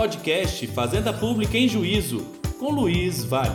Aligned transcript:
Podcast 0.00 0.66
Fazenda 0.68 1.12
Pública 1.12 1.58
em 1.58 1.68
Juízo, 1.68 2.26
com 2.58 2.70
Luiz 2.70 3.22
Vale. 3.22 3.50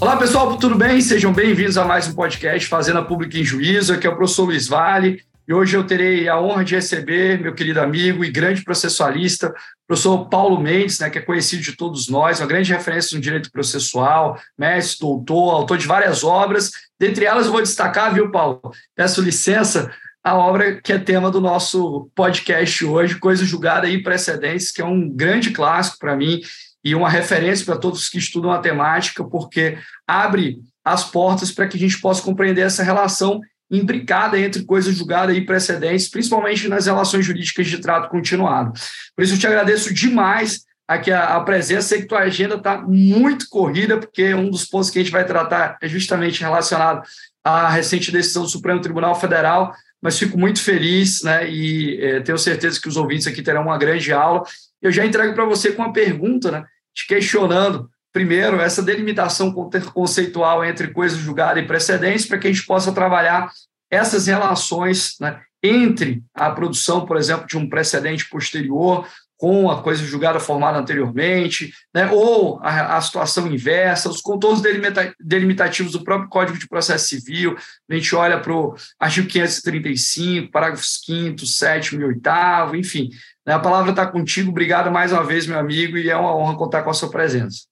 Olá 0.00 0.16
pessoal, 0.16 0.56
tudo 0.58 0.74
bem? 0.74 1.00
Sejam 1.00 1.32
bem-vindos 1.32 1.78
a 1.78 1.84
mais 1.84 2.08
um 2.08 2.14
podcast 2.14 2.68
Fazenda 2.68 3.00
Pública 3.00 3.38
em 3.38 3.44
Juízo. 3.44 3.92
Aqui 3.92 4.08
é 4.08 4.10
o 4.10 4.16
professor 4.16 4.46
Luiz 4.46 4.66
Vale 4.66 5.22
e 5.50 5.52
hoje 5.52 5.76
eu 5.76 5.82
terei 5.82 6.28
a 6.28 6.40
honra 6.40 6.64
de 6.64 6.76
receber 6.76 7.40
meu 7.40 7.52
querido 7.52 7.80
amigo 7.80 8.24
e 8.24 8.30
grande 8.30 8.62
processualista, 8.62 9.52
professor 9.84 10.28
Paulo 10.28 10.60
Mendes, 10.60 11.00
né, 11.00 11.10
que 11.10 11.18
é 11.18 11.20
conhecido 11.20 11.60
de 11.60 11.72
todos 11.72 12.08
nós, 12.08 12.38
uma 12.38 12.46
grande 12.46 12.72
referência 12.72 13.16
no 13.16 13.20
direito 13.20 13.50
processual, 13.50 14.40
mestre, 14.56 15.00
doutor, 15.00 15.50
autor 15.50 15.76
de 15.76 15.88
várias 15.88 16.22
obras. 16.22 16.70
Dentre 17.00 17.24
elas, 17.24 17.46
eu 17.46 17.52
vou 17.52 17.60
destacar, 17.60 18.14
viu, 18.14 18.30
Paulo? 18.30 18.60
Peço 18.94 19.20
licença, 19.20 19.92
a 20.22 20.36
obra 20.36 20.80
que 20.80 20.92
é 20.92 20.98
tema 21.00 21.32
do 21.32 21.40
nosso 21.40 22.08
podcast 22.14 22.84
hoje, 22.84 23.18
Coisa 23.18 23.44
Julgada 23.44 23.88
e 23.88 24.00
Precedentes, 24.00 24.70
que 24.70 24.80
é 24.80 24.84
um 24.84 25.10
grande 25.10 25.50
clássico 25.50 25.98
para 25.98 26.14
mim 26.14 26.40
e 26.84 26.94
uma 26.94 27.10
referência 27.10 27.66
para 27.66 27.76
todos 27.76 28.08
que 28.08 28.18
estudam 28.18 28.52
a 28.52 28.60
temática, 28.60 29.24
porque 29.24 29.76
abre 30.06 30.60
as 30.84 31.02
portas 31.10 31.50
para 31.50 31.66
que 31.66 31.76
a 31.76 31.80
gente 31.80 32.00
possa 32.00 32.22
compreender 32.22 32.60
essa 32.60 32.84
relação 32.84 33.40
imbricada 33.70 34.38
entre 34.38 34.64
coisa 34.64 34.92
julgada 34.92 35.32
e 35.32 35.44
precedentes, 35.44 36.08
principalmente 36.08 36.68
nas 36.68 36.86
relações 36.86 37.24
jurídicas 37.24 37.68
de 37.68 37.78
trato 37.78 38.08
continuado. 38.08 38.72
Por 39.14 39.22
isso, 39.22 39.34
eu 39.34 39.38
te 39.38 39.46
agradeço 39.46 39.94
demais 39.94 40.64
aqui 40.88 41.12
a, 41.12 41.36
a 41.36 41.40
presença. 41.40 41.88
Sei 41.88 42.00
que 42.00 42.08
tua 42.08 42.20
agenda 42.20 42.56
está 42.56 42.82
muito 42.82 43.46
corrida, 43.48 43.96
porque 43.96 44.34
um 44.34 44.50
dos 44.50 44.64
pontos 44.64 44.90
que 44.90 44.98
a 44.98 45.02
gente 45.02 45.12
vai 45.12 45.24
tratar 45.24 45.78
é 45.80 45.88
justamente 45.88 46.40
relacionado 46.40 47.02
à 47.44 47.68
recente 47.68 48.10
decisão 48.10 48.42
do 48.42 48.48
Supremo 48.48 48.80
Tribunal 48.80 49.14
Federal, 49.14 49.72
mas 50.02 50.18
fico 50.18 50.38
muito 50.38 50.60
feliz 50.60 51.22
né, 51.22 51.48
e 51.48 52.02
é, 52.02 52.20
tenho 52.20 52.38
certeza 52.38 52.80
que 52.80 52.88
os 52.88 52.96
ouvintes 52.96 53.26
aqui 53.26 53.42
terão 53.42 53.62
uma 53.62 53.78
grande 53.78 54.12
aula. 54.12 54.42
Eu 54.82 54.90
já 54.90 55.04
entrego 55.04 55.34
para 55.34 55.44
você 55.44 55.72
com 55.72 55.82
uma 55.82 55.92
pergunta, 55.92 56.50
né, 56.50 56.64
te 56.94 57.06
questionando 57.06 57.88
primeiro, 58.12 58.60
essa 58.60 58.82
delimitação 58.82 59.52
conceitual 59.92 60.64
entre 60.64 60.88
coisa 60.88 61.16
julgada 61.16 61.60
e 61.60 61.66
precedentes, 61.66 62.26
para 62.26 62.38
que 62.38 62.48
a 62.48 62.52
gente 62.52 62.66
possa 62.66 62.92
trabalhar 62.92 63.50
essas 63.90 64.26
relações 64.26 65.16
né, 65.20 65.40
entre 65.62 66.22
a 66.34 66.50
produção, 66.50 67.04
por 67.04 67.16
exemplo, 67.16 67.46
de 67.46 67.58
um 67.58 67.68
precedente 67.68 68.28
posterior 68.28 69.06
com 69.36 69.70
a 69.70 69.82
coisa 69.82 70.04
julgada 70.04 70.38
formada 70.38 70.78
anteriormente, 70.78 71.72
né, 71.94 72.10
ou 72.12 72.60
a, 72.62 72.98
a, 72.98 73.00
situação 73.00 73.50
inversa, 73.50 74.10
os 74.10 74.20
contornos 74.20 74.60
delimita, 74.60 75.14
delimitativos 75.18 75.92
do 75.92 76.04
próprio 76.04 76.28
Código 76.28 76.58
de 76.58 76.68
Processo 76.68 77.08
Civil, 77.08 77.56
a 77.90 77.94
gente 77.94 78.14
olha 78.14 78.38
para 78.38 78.52
o 78.52 78.74
artigo 78.98 79.26
535, 79.26 80.50
parágrafos 80.50 81.00
5º, 81.08 81.46
7 81.46 81.96
e 81.96 82.04
8 82.04 82.76
enfim, 82.76 83.08
né, 83.46 83.54
a 83.54 83.58
palavra 83.58 83.92
está 83.92 84.06
contigo, 84.06 84.50
obrigado 84.50 84.90
mais 84.90 85.10
uma 85.10 85.24
vez, 85.24 85.46
meu 85.46 85.58
amigo, 85.58 85.96
e 85.96 86.10
é 86.10 86.16
uma 86.16 86.36
honra 86.36 86.58
contar 86.58 86.82
com 86.82 86.90
a 86.90 86.94
sua 86.94 87.10
presença 87.10 87.69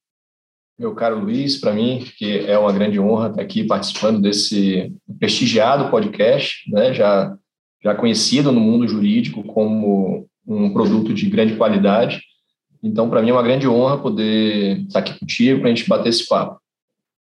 meu 0.78 0.94
caro 0.94 1.18
Luiz, 1.18 1.56
para 1.56 1.72
mim, 1.72 2.06
que 2.16 2.38
é 2.46 2.56
uma 2.56 2.72
grande 2.72 3.00
honra 3.00 3.30
estar 3.30 3.42
aqui 3.42 3.64
participando 3.64 4.22
desse 4.22 4.92
prestigiado 5.18 5.90
podcast, 5.90 6.70
né, 6.70 6.94
já, 6.94 7.36
já 7.82 7.94
conhecido 7.96 8.52
no 8.52 8.60
mundo 8.60 8.86
jurídico 8.86 9.42
como 9.42 10.28
um 10.46 10.72
produto 10.72 11.12
de 11.12 11.28
grande 11.28 11.56
qualidade. 11.56 12.22
Então, 12.80 13.10
para 13.10 13.20
mim 13.20 13.30
é 13.30 13.32
uma 13.32 13.42
grande 13.42 13.66
honra 13.66 13.98
poder 13.98 14.82
estar 14.82 15.00
aqui 15.00 15.18
contigo 15.18 15.58
para 15.58 15.68
a 15.68 15.74
gente 15.74 15.88
bater 15.88 16.10
esse 16.10 16.28
papo. 16.28 16.60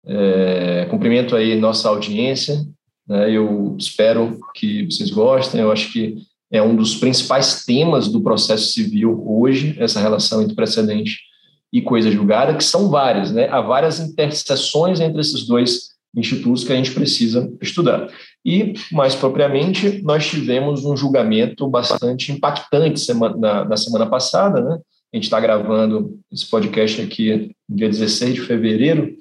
É, 0.06 0.88
cumprimento 0.92 1.34
aí 1.34 1.56
nossa 1.56 1.88
audiência, 1.88 2.62
né, 3.08 3.32
eu 3.32 3.78
espero 3.80 4.38
que 4.54 4.84
vocês 4.84 5.10
gostem, 5.10 5.62
eu 5.62 5.72
acho 5.72 5.94
que 5.94 6.18
é 6.52 6.62
um 6.62 6.76
dos 6.76 6.96
principais 6.96 7.64
temas 7.64 8.10
do 8.10 8.22
processo 8.22 8.74
civil 8.74 9.24
hoje, 9.26 9.78
essa 9.80 10.02
relação 10.02 10.42
entre 10.42 10.56
precedente 10.56 11.20
e 11.76 11.82
coisa 11.82 12.10
julgada, 12.10 12.56
que 12.56 12.64
são 12.64 12.90
várias, 12.90 13.34
né? 13.34 13.50
Há 13.50 13.60
várias 13.60 14.00
interseções 14.00 15.02
entre 15.02 15.20
esses 15.20 15.46
dois 15.46 15.90
institutos 16.16 16.64
que 16.64 16.72
a 16.72 16.76
gente 16.78 16.92
precisa 16.92 17.52
estudar. 17.62 18.08
E, 18.46 18.76
mais 18.94 19.14
propriamente, 19.14 20.02
nós 20.02 20.26
tivemos 20.26 20.86
um 20.86 20.96
julgamento 20.96 21.68
bastante 21.68 22.32
impactante 22.32 23.02
semana, 23.02 23.36
na, 23.36 23.66
na 23.66 23.76
semana 23.76 24.06
passada, 24.06 24.62
né? 24.62 24.80
A 25.14 25.18
gente 25.18 25.26
está 25.26 25.38
gravando 25.38 26.18
esse 26.32 26.50
podcast 26.50 27.02
aqui 27.02 27.52
dia 27.68 27.90
16 27.90 28.36
de 28.36 28.42
fevereiro. 28.42 29.14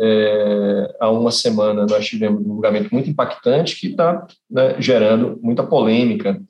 É, 0.00 0.96
há 0.98 1.10
uma 1.10 1.30
semana 1.30 1.84
nós 1.84 2.06
tivemos 2.06 2.40
um 2.40 2.54
julgamento 2.54 2.88
muito 2.90 3.10
impactante 3.10 3.78
que 3.78 3.88
está 3.88 4.26
né, 4.50 4.80
gerando 4.80 5.38
muita 5.42 5.62
polêmica 5.62 6.40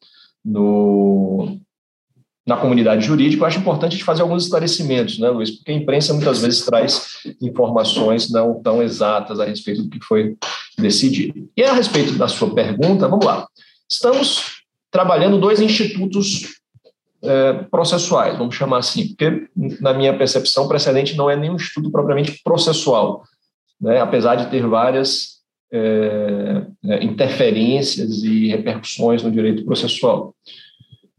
no, 0.44 1.58
na 2.46 2.56
comunidade 2.56 3.04
jurídica, 3.04 3.42
eu 3.42 3.46
acho 3.46 3.58
importante 3.58 3.92
a 3.92 3.96
gente 3.96 4.04
fazer 4.04 4.22
alguns 4.22 4.44
esclarecimentos, 4.44 5.18
né, 5.18 5.28
Luiz? 5.28 5.50
Porque 5.50 5.72
a 5.72 5.74
imprensa 5.74 6.14
muitas 6.14 6.40
vezes 6.40 6.64
traz 6.64 7.18
informações 7.42 8.30
não 8.30 8.62
tão 8.62 8.80
exatas 8.80 9.40
a 9.40 9.44
respeito 9.44 9.82
do 9.82 9.90
que 9.90 10.04
foi 10.04 10.36
decidido. 10.78 11.48
E 11.56 11.64
a 11.64 11.72
respeito 11.72 12.12
da 12.12 12.28
sua 12.28 12.54
pergunta, 12.54 13.08
vamos 13.08 13.26
lá. 13.26 13.48
Estamos 13.90 14.62
trabalhando 14.92 15.40
dois 15.40 15.60
institutos 15.60 16.60
é, 17.24 17.52
processuais, 17.64 18.38
vamos 18.38 18.54
chamar 18.54 18.78
assim, 18.78 19.08
porque, 19.08 19.48
na 19.80 19.92
minha 19.92 20.16
percepção, 20.16 20.68
precedente 20.68 21.16
não 21.16 21.28
é 21.28 21.34
nenhum 21.34 21.56
instituto 21.56 21.90
propriamente 21.90 22.40
processual, 22.44 23.24
né, 23.80 24.00
apesar 24.00 24.36
de 24.36 24.50
ter 24.50 24.64
várias 24.66 25.36
é, 25.72 26.62
é 26.84 27.04
interferências 27.04 28.22
e 28.22 28.46
repercussões 28.48 29.22
no 29.24 29.32
direito 29.32 29.64
processual. 29.64 30.32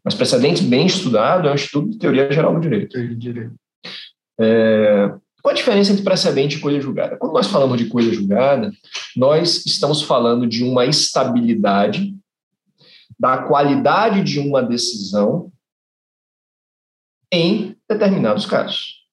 Mas 0.08 0.16
precedentes 0.16 0.64
bem 0.64 0.86
estudado 0.86 1.50
é 1.50 1.52
um 1.52 1.56
estudo 1.56 1.90
de 1.90 1.98
teoria 1.98 2.32
geral 2.32 2.54
do 2.54 2.62
direito. 2.62 2.98
É, 4.40 5.14
qual 5.42 5.52
a 5.52 5.54
diferença 5.54 5.92
entre 5.92 6.02
precedente 6.02 6.56
e 6.56 6.60
coisa 6.62 6.80
julgada? 6.80 7.18
Quando 7.18 7.34
nós 7.34 7.48
falamos 7.48 7.78
de 7.78 7.90
coisa 7.90 8.14
julgada, 8.14 8.72
nós 9.18 9.66
estamos 9.66 10.02
falando 10.02 10.48
de 10.48 10.64
uma 10.64 10.86
estabilidade 10.86 12.16
da 13.20 13.40
qualidade 13.40 14.24
de 14.24 14.40
uma 14.40 14.64
decisão 14.64 15.52
em 17.30 17.76
determinados 17.90 18.46
casos. 18.46 19.04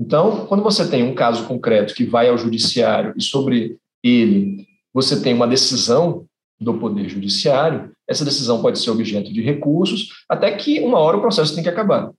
Então, 0.00 0.46
quando 0.46 0.62
você 0.62 0.88
tem 0.88 1.02
um 1.02 1.14
caso 1.14 1.46
concreto 1.46 1.92
que 1.92 2.06
vai 2.06 2.30
ao 2.30 2.38
judiciário 2.38 3.12
e 3.18 3.22
sobre 3.22 3.76
ele 4.02 4.66
você 4.94 5.20
tem 5.20 5.34
uma 5.34 5.46
decisão 5.46 6.26
do 6.60 6.74
Poder 6.74 7.08
Judiciário, 7.08 7.92
essa 8.06 8.24
decisão 8.24 8.60
pode 8.60 8.78
ser 8.78 8.90
objeto 8.90 9.32
de 9.32 9.40
recursos, 9.40 10.08
até 10.28 10.50
que 10.56 10.80
uma 10.80 10.98
hora 10.98 11.16
o 11.16 11.20
processo 11.20 11.54
tem 11.54 11.62
que 11.62 11.68
acabar. 11.68 12.10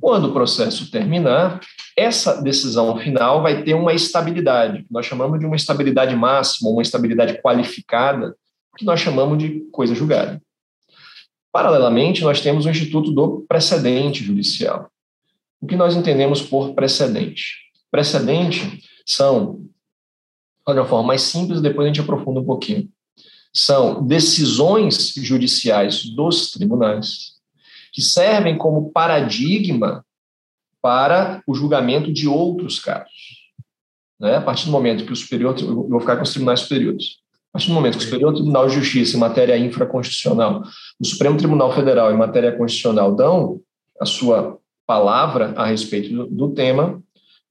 Quando 0.00 0.28
o 0.28 0.32
processo 0.32 0.90
terminar, 0.90 1.60
essa 1.96 2.40
decisão 2.40 2.96
final 2.98 3.42
vai 3.42 3.62
ter 3.62 3.74
uma 3.74 3.92
estabilidade, 3.92 4.84
que 4.84 4.92
nós 4.92 5.04
chamamos 5.04 5.38
de 5.38 5.46
uma 5.46 5.56
estabilidade 5.56 6.14
máxima, 6.14 6.70
uma 6.70 6.82
estabilidade 6.82 7.40
qualificada, 7.42 8.34
que 8.78 8.84
nós 8.84 9.00
chamamos 9.00 9.38
de 9.38 9.60
coisa 9.72 9.94
julgada. 9.94 10.40
Paralelamente, 11.52 12.22
nós 12.22 12.40
temos 12.40 12.64
o 12.64 12.70
Instituto 12.70 13.10
do 13.10 13.44
Precedente 13.48 14.22
Judicial. 14.22 14.88
O 15.60 15.66
que 15.66 15.76
nós 15.76 15.96
entendemos 15.96 16.40
por 16.40 16.72
precedente? 16.72 17.56
Precedente 17.90 18.82
são, 19.04 19.60
de 20.66 20.72
uma 20.72 20.86
forma 20.86 21.08
mais 21.08 21.22
simples, 21.22 21.60
depois 21.60 21.84
a 21.84 21.88
gente 21.88 22.00
aprofunda 22.00 22.40
um 22.40 22.44
pouquinho 22.44 22.88
são 23.52 24.06
decisões 24.06 25.14
judiciais 25.16 26.04
dos 26.04 26.50
tribunais 26.52 27.34
que 27.92 28.00
servem 28.00 28.56
como 28.56 28.90
paradigma 28.90 30.04
para 30.80 31.42
o 31.46 31.54
julgamento 31.54 32.12
de 32.12 32.28
outros 32.28 32.78
casos. 32.78 33.40
Né? 34.18 34.36
A 34.36 34.40
partir 34.40 34.66
do 34.66 34.72
momento 34.72 35.04
que 35.04 35.12
o 35.12 35.16
superior, 35.16 35.56
eu 35.58 35.88
vou 35.88 36.00
ficar 36.00 36.16
com 36.16 36.22
os 36.22 36.30
tribunais 36.30 36.60
superiores, 36.60 37.20
a 37.50 37.58
partir 37.58 37.68
do 37.68 37.74
momento 37.74 37.98
que 37.98 38.04
o 38.04 38.06
Superior 38.06 38.32
Tribunal 38.32 38.68
de 38.68 38.76
Justiça 38.76 39.16
em 39.16 39.20
matéria 39.20 39.58
infraconstitucional, 39.58 40.62
o 41.00 41.04
Supremo 41.04 41.36
Tribunal 41.36 41.74
Federal 41.74 42.12
em 42.12 42.16
matéria 42.16 42.56
constitucional 42.56 43.12
dão 43.12 43.60
a 44.00 44.06
sua 44.06 44.56
palavra 44.86 45.52
a 45.56 45.66
respeito 45.66 46.14
do, 46.14 46.26
do 46.26 46.54
tema, 46.54 47.02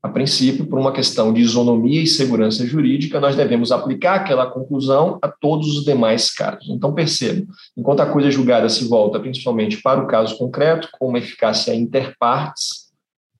a 0.01 0.07
princípio, 0.07 0.65
por 0.65 0.79
uma 0.79 0.93
questão 0.93 1.33
de 1.33 1.41
isonomia 1.41 2.01
e 2.01 2.07
segurança 2.07 2.65
jurídica, 2.65 3.19
nós 3.19 3.35
devemos 3.35 3.69
aplicar 3.69 4.15
aquela 4.15 4.49
conclusão 4.49 5.19
a 5.21 5.27
todos 5.27 5.77
os 5.77 5.83
demais 5.83 6.31
casos. 6.31 6.69
Então, 6.69 6.93
percebam, 6.93 7.45
enquanto 7.75 7.99
a 7.99 8.05
coisa 8.05 8.31
julgada 8.31 8.69
se 8.69 8.87
volta 8.87 9.19
principalmente 9.19 9.81
para 9.81 10.01
o 10.01 10.07
caso 10.07 10.37
concreto, 10.37 10.87
com 10.93 11.09
uma 11.09 11.17
eficácia 11.17 11.75
interpartes, 11.75 12.89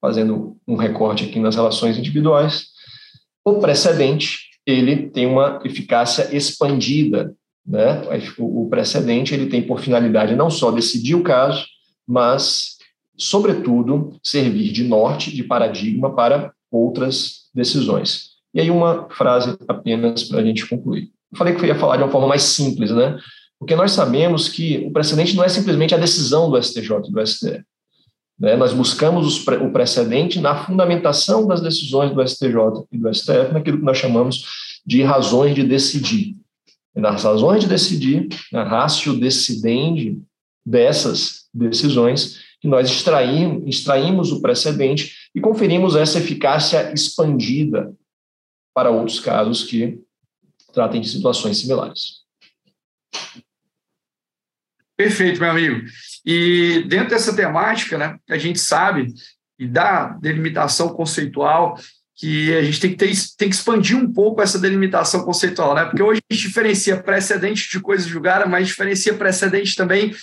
fazendo 0.02 0.58
um 0.68 0.76
recorte 0.76 1.26
aqui 1.26 1.40
nas 1.40 1.56
relações 1.56 1.98
individuais, 1.98 2.68
o 3.46 3.56
precedente, 3.60 4.40
ele 4.66 5.10
tem 5.10 5.26
uma 5.26 5.62
eficácia 5.64 6.36
expandida, 6.36 7.34
né? 7.66 8.02
O 8.38 8.68
precedente, 8.70 9.34
ele 9.34 9.46
tem 9.46 9.62
por 9.62 9.80
finalidade 9.80 10.36
não 10.36 10.50
só 10.50 10.72
decidir 10.72 11.16
o 11.16 11.24
caso, 11.24 11.66
mas 12.06 12.79
sobretudo, 13.19 14.13
servir 14.24 14.71
de 14.71 14.83
norte, 14.83 15.36
de 15.36 15.44
paradigma 15.44 16.16
para 16.16 16.54
outras 16.71 17.50
decisões. 17.54 18.30
E 18.54 18.62
aí 18.62 18.71
uma 18.71 19.07
frase 19.10 19.57
apenas 19.68 20.24
para 20.24 20.39
a 20.39 20.44
gente 20.44 20.68
concluir. 20.68 21.12
Eu 21.31 21.38
falei 21.38 21.54
que 21.54 21.62
eu 21.62 21.68
ia 21.68 21.77
falar 21.77 21.98
de 21.98 22.04
uma 22.04 22.12
forma 22.12 22.27
mais 22.27 22.44
simples, 22.44 22.92
né? 22.92 23.19
Porque 23.60 23.75
nós 23.75 23.92
sabemos 23.92 24.48
que 24.48 24.77
o 24.88 24.92
precedente 24.92 25.36
não 25.36 25.44
é 25.44 25.50
simplesmente 25.50 25.94
a 25.94 25.98
decisão 25.98 26.50
do 26.50 26.62
STJ 26.62 26.95
e 27.07 27.12
do 27.12 27.27
STF. 27.27 27.63
Né? 28.39 28.56
Nós 28.56 28.71
buscamos 28.71 29.45
o 29.45 29.72
precedente 29.72 30.39
na 30.39 30.63
fundamentação 30.63 31.45
das 31.45 31.60
decisões 31.60 32.13
do 32.13 32.25
STJ 32.25 32.56
e 32.92 32.98
do 32.98 33.13
STF, 33.13 33.54
naquilo 33.54 33.80
que 33.80 33.83
nós 33.83 33.98
chamamos 33.98 34.45
de 34.86 35.04
razões 35.04 35.54
de 35.54 35.63
decidir. 35.63 36.38
E 36.95 37.01
nas 37.01 37.24
razões 37.24 37.62
de 37.62 37.68
decidir, 37.68 38.30
na 38.51 38.63
ratio 38.63 39.19
decidendi 39.19 40.18
dessas 40.65 41.48
decisões, 41.54 42.39
que 42.60 42.68
nós 42.68 42.90
extraímos, 42.90 43.64
extraímos 43.68 44.32
o 44.32 44.42
precedente 44.42 45.30
e 45.34 45.40
conferimos 45.40 45.96
essa 45.96 46.20
eficácia 46.20 46.92
expandida 46.94 47.94
para 48.74 48.92
outros 48.92 49.20
casos 49.20 49.64
que 49.64 50.00
tratem 50.74 51.02
de 51.02 51.10
situações 51.10 51.58
similares. 51.58 52.20
Perfeito, 54.98 55.40
meu 55.40 55.52
amigo. 55.52 55.86
E 56.26 56.84
dentro 56.88 57.10
dessa 57.10 57.34
temática, 57.34 57.98
né, 57.98 58.20
a 58.30 58.38
gente 58.38 58.60
sabe, 58.60 59.14
e 59.58 59.66
da 59.66 60.10
delimitação 60.10 60.90
conceitual, 60.90 61.78
que 62.16 62.54
a 62.54 62.62
gente 62.62 62.82
tem 62.82 62.92
que, 62.92 62.98
ter, 62.98 63.12
tem 63.38 63.50
que 63.50 63.56
expandir 63.56 63.96
um 63.96 64.12
pouco 64.12 64.42
essa 64.42 64.60
delimitação 64.60 65.24
conceitual, 65.24 65.74
né? 65.74 65.86
Porque 65.86 66.04
hoje 66.04 66.20
a 66.30 66.34
gente 66.34 66.48
diferencia 66.48 67.02
precedente 67.02 67.70
de 67.72 67.80
coisas 67.80 68.06
julgadas, 68.06 68.50
mas 68.50 68.68
diferencia 68.68 69.14
precedente 69.14 69.74
também 69.74 70.14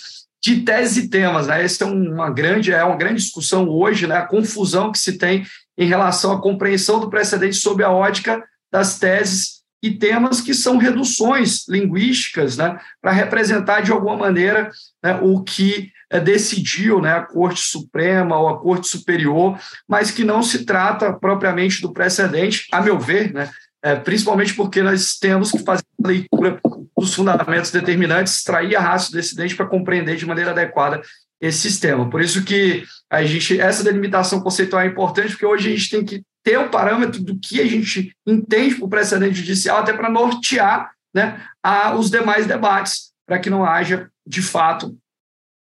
de 0.47 0.61
teses 0.61 0.95
e 1.03 1.09
temas, 1.09 1.47
né? 1.47 1.61
Essa 1.61 1.83
é 1.83 1.87
uma 1.87 2.29
grande, 2.29 2.71
é 2.71 2.81
uma 2.81 2.95
grande 2.95 3.21
discussão 3.21 3.67
hoje, 3.67 4.07
né? 4.07 4.15
A 4.15 4.25
confusão 4.25 4.93
que 4.93 4.97
se 4.97 5.17
tem 5.17 5.45
em 5.77 5.85
relação 5.85 6.31
à 6.31 6.41
compreensão 6.41 7.01
do 7.01 7.09
precedente 7.09 7.57
sob 7.57 7.83
a 7.83 7.91
ótica 7.91 8.41
das 8.71 8.97
teses 8.97 9.57
e 9.83 9.91
temas 9.91 10.39
que 10.39 10.53
são 10.53 10.77
reduções 10.77 11.67
linguísticas, 11.67 12.55
né? 12.55 12.79
Para 13.01 13.11
representar 13.11 13.81
de 13.81 13.91
alguma 13.91 14.15
maneira 14.15 14.71
né, 15.03 15.19
o 15.21 15.43
que 15.43 15.91
é, 16.09 16.17
decidiu 16.17 17.01
né, 17.01 17.11
a 17.11 17.21
Corte 17.21 17.59
Suprema 17.59 18.39
ou 18.39 18.47
a 18.47 18.57
Corte 18.57 18.87
Superior, 18.87 19.59
mas 19.85 20.11
que 20.11 20.23
não 20.23 20.41
se 20.41 20.63
trata 20.63 21.11
propriamente 21.11 21.81
do 21.81 21.91
precedente, 21.91 22.67
a 22.71 22.81
meu 22.81 22.97
ver, 22.97 23.33
né, 23.33 23.49
é, 23.83 23.95
principalmente 23.95 24.53
porque 24.53 24.81
nós 24.81 25.17
temos 25.19 25.51
que 25.51 25.59
fazer 25.59 25.83
leitura 26.07 26.59
dos 26.97 27.13
fundamentos 27.13 27.71
determinantes, 27.71 28.37
extrair 28.37 28.75
a 28.75 28.81
raça 28.81 29.11
do 29.11 29.17
decidente 29.17 29.55
para 29.55 29.67
compreender 29.67 30.15
de 30.15 30.25
maneira 30.25 30.51
adequada 30.51 31.01
esse 31.39 31.59
sistema. 31.59 32.09
Por 32.09 32.21
isso 32.21 32.43
que 32.43 32.83
a 33.09 33.23
gente, 33.23 33.59
essa 33.59 33.83
delimitação 33.83 34.41
conceitual 34.41 34.81
é 34.81 34.87
importante, 34.87 35.29
porque 35.29 35.45
hoje 35.45 35.67
a 35.67 35.75
gente 35.75 35.89
tem 35.89 36.03
que 36.03 36.23
ter 36.43 36.57
o 36.57 36.69
parâmetro 36.69 37.21
do 37.21 37.37
que 37.39 37.61
a 37.61 37.65
gente 37.65 38.15
entende 38.25 38.75
por 38.75 38.89
precedente 38.89 39.35
judicial, 39.35 39.79
até 39.79 39.93
para 39.93 40.09
nortear 40.09 40.91
né, 41.13 41.45
a, 41.61 41.95
os 41.95 42.09
demais 42.09 42.47
debates, 42.47 43.11
para 43.27 43.39
que 43.39 43.49
não 43.49 43.65
haja, 43.65 44.09
de 44.25 44.41
fato, 44.41 44.97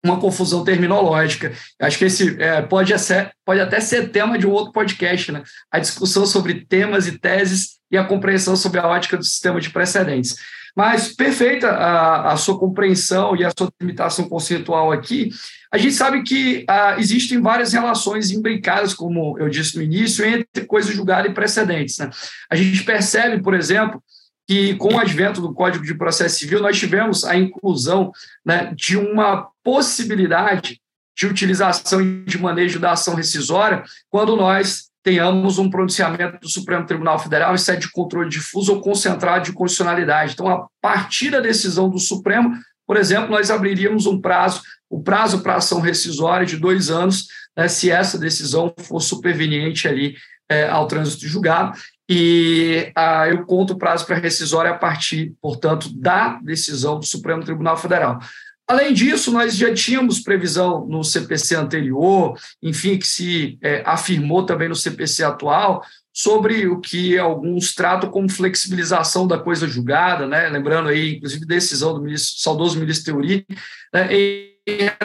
uma 0.05 0.19
confusão 0.19 0.63
terminológica. 0.63 1.53
Acho 1.81 1.97
que 1.97 2.05
esse 2.05 2.41
é, 2.41 2.61
pode, 2.61 2.97
ser, 2.99 3.31
pode 3.45 3.61
até 3.61 3.79
ser 3.79 4.09
tema 4.09 4.37
de 4.37 4.45
um 4.45 4.51
outro 4.51 4.73
podcast, 4.73 5.31
né? 5.31 5.43
A 5.71 5.79
discussão 5.79 6.25
sobre 6.25 6.65
temas 6.65 7.07
e 7.07 7.17
teses 7.17 7.79
e 7.93 7.97
a 7.97 8.03
compreensão 8.03 8.55
sobre 8.55 8.79
a 8.79 8.87
ótica 8.87 9.15
do 9.15 9.23
sistema 9.23 9.61
de 9.61 9.69
precedentes. 9.69 10.35
Mas 10.75 11.13
perfeita 11.13 11.69
a, 11.69 12.33
a 12.33 12.37
sua 12.37 12.57
compreensão 12.57 13.35
e 13.35 13.45
a 13.45 13.51
sua 13.55 13.71
limitação 13.79 14.27
conceitual 14.27 14.91
aqui. 14.91 15.29
A 15.71 15.77
gente 15.77 15.93
sabe 15.93 16.23
que 16.23 16.65
ah, 16.67 16.95
existem 16.97 17.39
várias 17.39 17.71
relações 17.71 18.31
imbricadas, 18.31 18.95
como 18.95 19.37
eu 19.37 19.47
disse 19.47 19.77
no 19.77 19.83
início, 19.83 20.25
entre 20.25 20.65
coisas 20.65 20.95
julgadas 20.95 21.29
e 21.29 21.35
precedentes. 21.35 21.99
Né? 21.99 22.09
A 22.49 22.55
gente 22.55 22.83
percebe, 22.83 23.43
por 23.43 23.53
exemplo, 23.53 24.03
que 24.47 24.73
com 24.77 24.95
o 24.95 24.99
advento 24.99 25.39
do 25.39 25.53
Código 25.53 25.85
de 25.85 25.93
Processo 25.93 26.39
Civil, 26.39 26.61
nós 26.61 26.79
tivemos 26.79 27.23
a 27.23 27.37
inclusão 27.37 28.11
né, 28.43 28.73
de 28.75 28.97
uma 28.97 29.49
possibilidade 29.63 30.81
de 31.15 31.27
utilização 31.27 32.01
e 32.01 32.25
de 32.25 32.39
manejo 32.39 32.79
da 32.79 32.93
ação 32.93 33.13
rescisória 33.13 33.83
quando 34.09 34.35
nós 34.35 34.91
tenhamos 35.03 35.59
um 35.59 35.69
pronunciamento 35.69 36.39
do 36.39 36.49
Supremo 36.49 36.85
Tribunal 36.85 37.19
Federal 37.19 37.53
em 37.53 37.57
sede 37.57 37.81
de 37.81 37.91
controle 37.91 38.29
difuso 38.29 38.73
ou 38.73 38.81
concentrado 38.81 39.45
de 39.45 39.51
constitucionalidade. 39.51 40.33
Então, 40.33 40.47
a 40.47 40.65
partir 40.81 41.29
da 41.29 41.41
decisão 41.41 41.89
do 41.89 41.99
Supremo, 41.99 42.57
por 42.87 42.97
exemplo, 42.97 43.29
nós 43.29 43.51
abriríamos 43.51 44.05
um 44.05 44.19
prazo, 44.19 44.61
o 44.89 45.03
prazo 45.03 45.41
para 45.41 45.55
ação 45.55 45.81
rescisória 45.81 46.45
de 46.45 46.57
dois 46.57 46.89
anos, 46.89 47.27
né, 47.55 47.67
se 47.67 47.91
essa 47.91 48.17
decisão 48.17 48.73
for 48.77 49.01
superveniente 49.01 49.87
ali 49.87 50.15
é, 50.49 50.67
ao 50.67 50.87
trânsito 50.87 51.27
julgado, 51.27 51.77
e 52.09 52.91
ah, 52.95 53.27
eu 53.29 53.45
conto 53.45 53.73
o 53.73 53.77
prazo 53.77 54.05
para 54.05 54.17
rescisória 54.17 54.71
a 54.71 54.77
partir, 54.77 55.33
portanto, 55.41 55.89
da 55.93 56.39
decisão 56.43 56.99
do 56.99 57.05
Supremo 57.05 57.43
Tribunal 57.43 57.77
Federal. 57.77 58.19
Além 58.67 58.93
disso, 58.93 59.31
nós 59.31 59.55
já 59.55 59.73
tínhamos 59.73 60.19
previsão 60.19 60.85
no 60.87 61.03
CPC 61.03 61.55
anterior, 61.55 62.39
enfim, 62.61 62.97
que 62.97 63.05
se 63.05 63.57
é, 63.61 63.83
afirmou 63.85 64.45
também 64.45 64.69
no 64.69 64.75
CPC 64.75 65.23
atual, 65.23 65.83
sobre 66.13 66.67
o 66.67 66.79
que 66.79 67.17
alguns 67.17 67.73
tratam 67.73 68.09
como 68.09 68.29
flexibilização 68.29 69.27
da 69.27 69.37
coisa 69.37 69.67
julgada, 69.67 70.27
né? 70.27 70.47
lembrando 70.47 70.89
aí, 70.89 71.15
inclusive, 71.15 71.45
decisão 71.45 71.93
do 71.93 72.01
ministro, 72.01 72.39
saudoso 72.39 72.79
ministro 72.79 73.13
Teori, 73.13 73.45
né? 73.91 74.13
em 74.13 74.53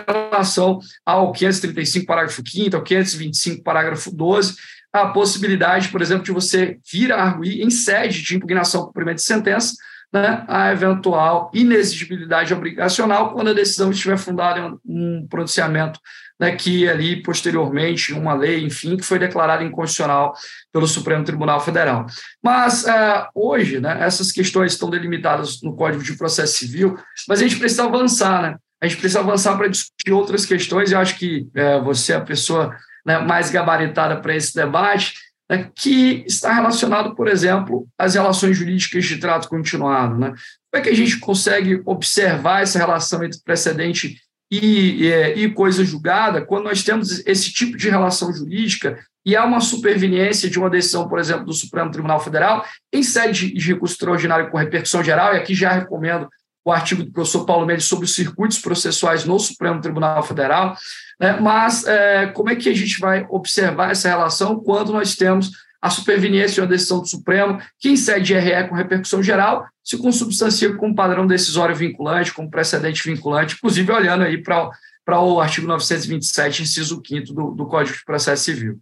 relação 0.06 0.78
ao 1.05 1.32
535, 1.32 2.06
parágrafo 2.06 2.43
5 2.46 2.76
ao 2.76 2.82
525, 2.82 3.62
parágrafo 3.64 4.14
12, 4.14 4.55
a 4.93 5.08
possibilidade, 5.08 5.88
por 5.88 6.00
exemplo, 6.00 6.25
de 6.25 6.32
você 6.32 6.78
vir 6.90 7.10
a 7.12 7.22
arguir 7.22 7.62
em 7.62 7.70
sede 7.70 8.22
de 8.22 8.37
impugnação 8.37 8.87
cumprimento 8.87 9.16
de 9.16 9.22
sentença 9.22 9.75
né, 10.12 10.44
a 10.49 10.72
eventual 10.72 11.50
inexigibilidade 11.52 12.55
obrigacional 12.55 13.32
quando 13.32 13.50
a 13.50 13.55
decisão 13.55 13.90
estiver 13.90 14.16
fundada 14.16 14.58
em 14.60 14.78
um 14.84 15.26
pronunciamento 15.28 16.00
né, 16.40 16.55
que 16.55 16.88
ali 16.88 17.22
posteriormente 17.22 18.12
uma 18.12 18.32
lei, 18.32 18.64
enfim, 18.64 18.96
que 18.96 19.05
foi 19.05 19.19
declarada 19.19 19.64
inconstitucional 19.64 20.34
pelo 20.72 20.87
Supremo 20.87 21.25
Tribunal 21.25 21.60
Federal. 21.60 22.06
Mas 22.43 22.84
uh, 22.84 23.26
hoje, 23.34 23.81
né, 23.81 23.99
essas 24.00 24.31
questões 24.31 24.72
estão 24.72 24.88
delimitadas 24.88 25.60
no 25.62 25.75
Código 25.75 26.02
de 26.02 26.16
Processo 26.16 26.58
Civil, 26.58 26.96
mas 27.28 27.40
a 27.40 27.43
gente 27.43 27.58
precisa 27.58 27.84
avançar, 27.84 28.43
né? 28.43 28.56
A 28.81 28.87
gente 28.87 29.00
precisa 29.00 29.19
avançar 29.19 29.56
para 29.56 29.66
discutir 29.66 30.12
outras 30.12 30.46
questões. 30.46 30.93
Eu 30.93 31.00
acho 31.00 31.19
que 31.19 31.48
uh, 31.56 31.82
você 31.82 32.12
é 32.12 32.17
a 32.17 32.20
pessoa 32.20 32.77
né, 33.05 33.19
mais 33.19 33.50
gabaritada 33.50 34.20
para 34.20 34.36
esse 34.36 34.55
debate 34.55 35.15
né, 35.50 35.70
que 35.74 36.24
está 36.26 36.52
relacionado, 36.52 37.14
por 37.14 37.28
exemplo, 37.28 37.86
às 37.98 38.14
relações 38.14 38.56
jurídicas 38.56 39.05
de 39.05 39.17
trato 39.17 39.48
continuado. 39.48 40.19
Né? 40.19 40.28
Como 40.28 40.74
é 40.74 40.81
que 40.81 40.90
a 40.90 40.94
gente 40.94 41.19
consegue 41.19 41.81
observar 41.86 42.62
essa 42.62 42.78
relação 42.78 43.24
entre 43.24 43.40
precedente 43.43 44.20
e, 44.50 45.05
e, 45.05 45.12
é, 45.12 45.38
e 45.38 45.50
coisa 45.50 45.84
julgada 45.84 46.44
quando 46.44 46.64
nós 46.64 46.82
temos 46.82 47.26
esse 47.26 47.52
tipo 47.52 47.76
de 47.76 47.88
relação 47.88 48.32
jurídica 48.32 48.98
e 49.24 49.36
há 49.36 49.44
uma 49.44 49.60
superveniência 49.60 50.48
de 50.48 50.58
uma 50.58 50.70
decisão, 50.70 51.06
por 51.06 51.19
exemplo, 51.19 51.44
do 51.44 51.52
Supremo 51.52 51.90
Tribunal 51.90 52.19
Federal 52.19 52.64
em 52.93 53.02
sede 53.02 53.52
de 53.52 53.72
recurso 53.72 53.94
extraordinário 53.94 54.50
com 54.50 54.56
repercussão 54.56 55.05
geral, 55.05 55.34
e 55.34 55.38
aqui 55.38 55.55
já 55.55 55.72
recomendo 55.72 56.28
o 56.64 56.72
artigo 56.72 57.02
do 57.02 57.12
professor 57.12 57.44
Paulo 57.44 57.67
Mendes 57.67 57.86
sobre 57.86 58.05
os 58.05 58.14
circuitos 58.14 58.58
processuais 58.58 59.24
no 59.24 59.38
Supremo 59.38 59.81
Tribunal 59.81 60.22
Federal, 60.22 60.76
né? 61.19 61.39
mas 61.41 61.84
é, 61.87 62.27
como 62.27 62.51
é 62.51 62.56
que 62.56 62.69
a 62.69 62.75
gente 62.75 63.01
vai 63.01 63.27
observar 63.29 63.91
essa 63.91 64.08
relação 64.08 64.60
quando 64.60 64.93
nós 64.93 65.15
temos 65.17 65.51
a 65.81 65.91
superveniência 65.91 66.55
de 66.55 66.60
uma 66.60 66.67
decisão 66.67 67.01
do 67.01 67.08
Supremo, 67.08 67.60
que 67.79 67.91
em 67.91 67.96
sede 67.96 68.27
de 68.27 68.34
RE 68.34 68.69
com 68.69 68.75
repercussão 68.75 69.22
geral, 69.22 69.65
se 69.82 69.96
consubstancia 69.96 70.75
com 70.75 70.89
um 70.89 70.94
padrão 70.94 71.27
decisório 71.27 71.75
vinculante, 71.75 72.34
com 72.34 72.51
precedente 72.51 73.08
vinculante, 73.08 73.55
inclusive 73.55 73.93
olhando 73.93 74.25
aí 74.25 74.43
para 74.43 74.70
para 75.08 75.22
o 75.22 75.41
artigo 75.41 75.67
927, 75.67 76.65
inciso 76.65 77.01
5 77.03 77.32
do, 77.32 77.51
do 77.53 77.65
Código 77.65 77.96
de 77.96 78.05
Processo 78.05 78.44
Civil. 78.44 78.79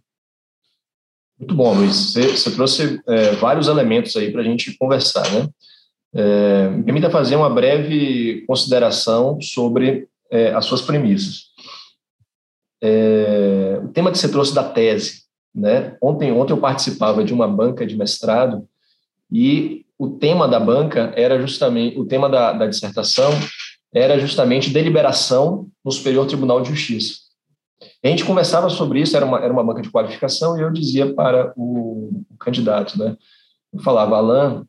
Muito 1.39 1.55
bom, 1.55 1.73
Luiz. 1.73 2.11
Você, 2.11 2.27
você 2.27 2.51
trouxe 2.51 3.01
é, 3.07 3.31
vários 3.37 3.69
elementos 3.69 4.13
aí 4.17 4.29
para 4.29 4.41
a 4.41 4.43
gente 4.43 4.75
conversar, 4.77 5.23
né? 5.31 5.47
É, 6.13 6.69
me 6.69 6.83
permita 6.83 7.09
fazer 7.09 7.37
uma 7.37 7.49
breve 7.49 8.43
consideração 8.45 9.39
sobre 9.39 10.09
é, 10.29 10.53
as 10.53 10.65
suas 10.65 10.81
premissas. 10.81 11.46
É, 12.81 13.79
o 13.83 13.87
tema 13.89 14.11
que 14.11 14.17
você 14.17 14.29
trouxe 14.29 14.53
da 14.53 14.63
tese, 14.63 15.23
né? 15.53 15.97
Ontem, 16.01 16.31
ontem 16.31 16.53
eu 16.53 16.57
participava 16.57 17.23
de 17.23 17.33
uma 17.33 17.47
banca 17.47 17.85
de 17.85 17.97
mestrado 17.97 18.67
e 19.31 19.85
o 19.97 20.09
tema 20.09 20.47
da 20.47 20.59
banca 20.59 21.11
era 21.15 21.39
justamente, 21.39 21.99
o 21.99 22.05
tema 22.05 22.29
da, 22.29 22.53
da 22.53 22.67
dissertação 22.67 23.31
era 23.93 24.19
justamente 24.19 24.69
deliberação 24.69 25.67
no 25.83 25.91
Superior 25.91 26.27
Tribunal 26.27 26.61
de 26.61 26.69
Justiça. 26.69 27.27
A 28.03 28.07
gente 28.07 28.25
conversava 28.25 28.69
sobre 28.69 29.01
isso, 29.01 29.15
era 29.15 29.25
uma, 29.25 29.39
era 29.39 29.51
uma 29.51 29.63
banca 29.63 29.81
de 29.81 29.89
qualificação, 29.89 30.57
e 30.57 30.61
eu 30.61 30.71
dizia 30.71 31.13
para 31.13 31.53
o, 31.55 32.23
o 32.29 32.37
candidato, 32.37 32.97
né? 32.97 33.17
Eu 33.73 33.79
falava, 33.81 34.17
Alain, 34.17 34.65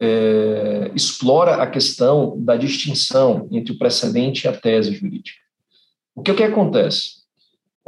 é, 0.00 0.90
explora 0.94 1.56
a 1.56 1.66
questão 1.66 2.38
da 2.40 2.56
distinção 2.56 3.48
entre 3.50 3.72
o 3.72 3.78
precedente 3.78 4.44
e 4.44 4.48
a 4.48 4.52
tese 4.52 4.94
jurídica. 4.94 5.38
O 6.14 6.22
que, 6.22 6.30
o 6.32 6.36
que 6.36 6.42
acontece? 6.42 7.17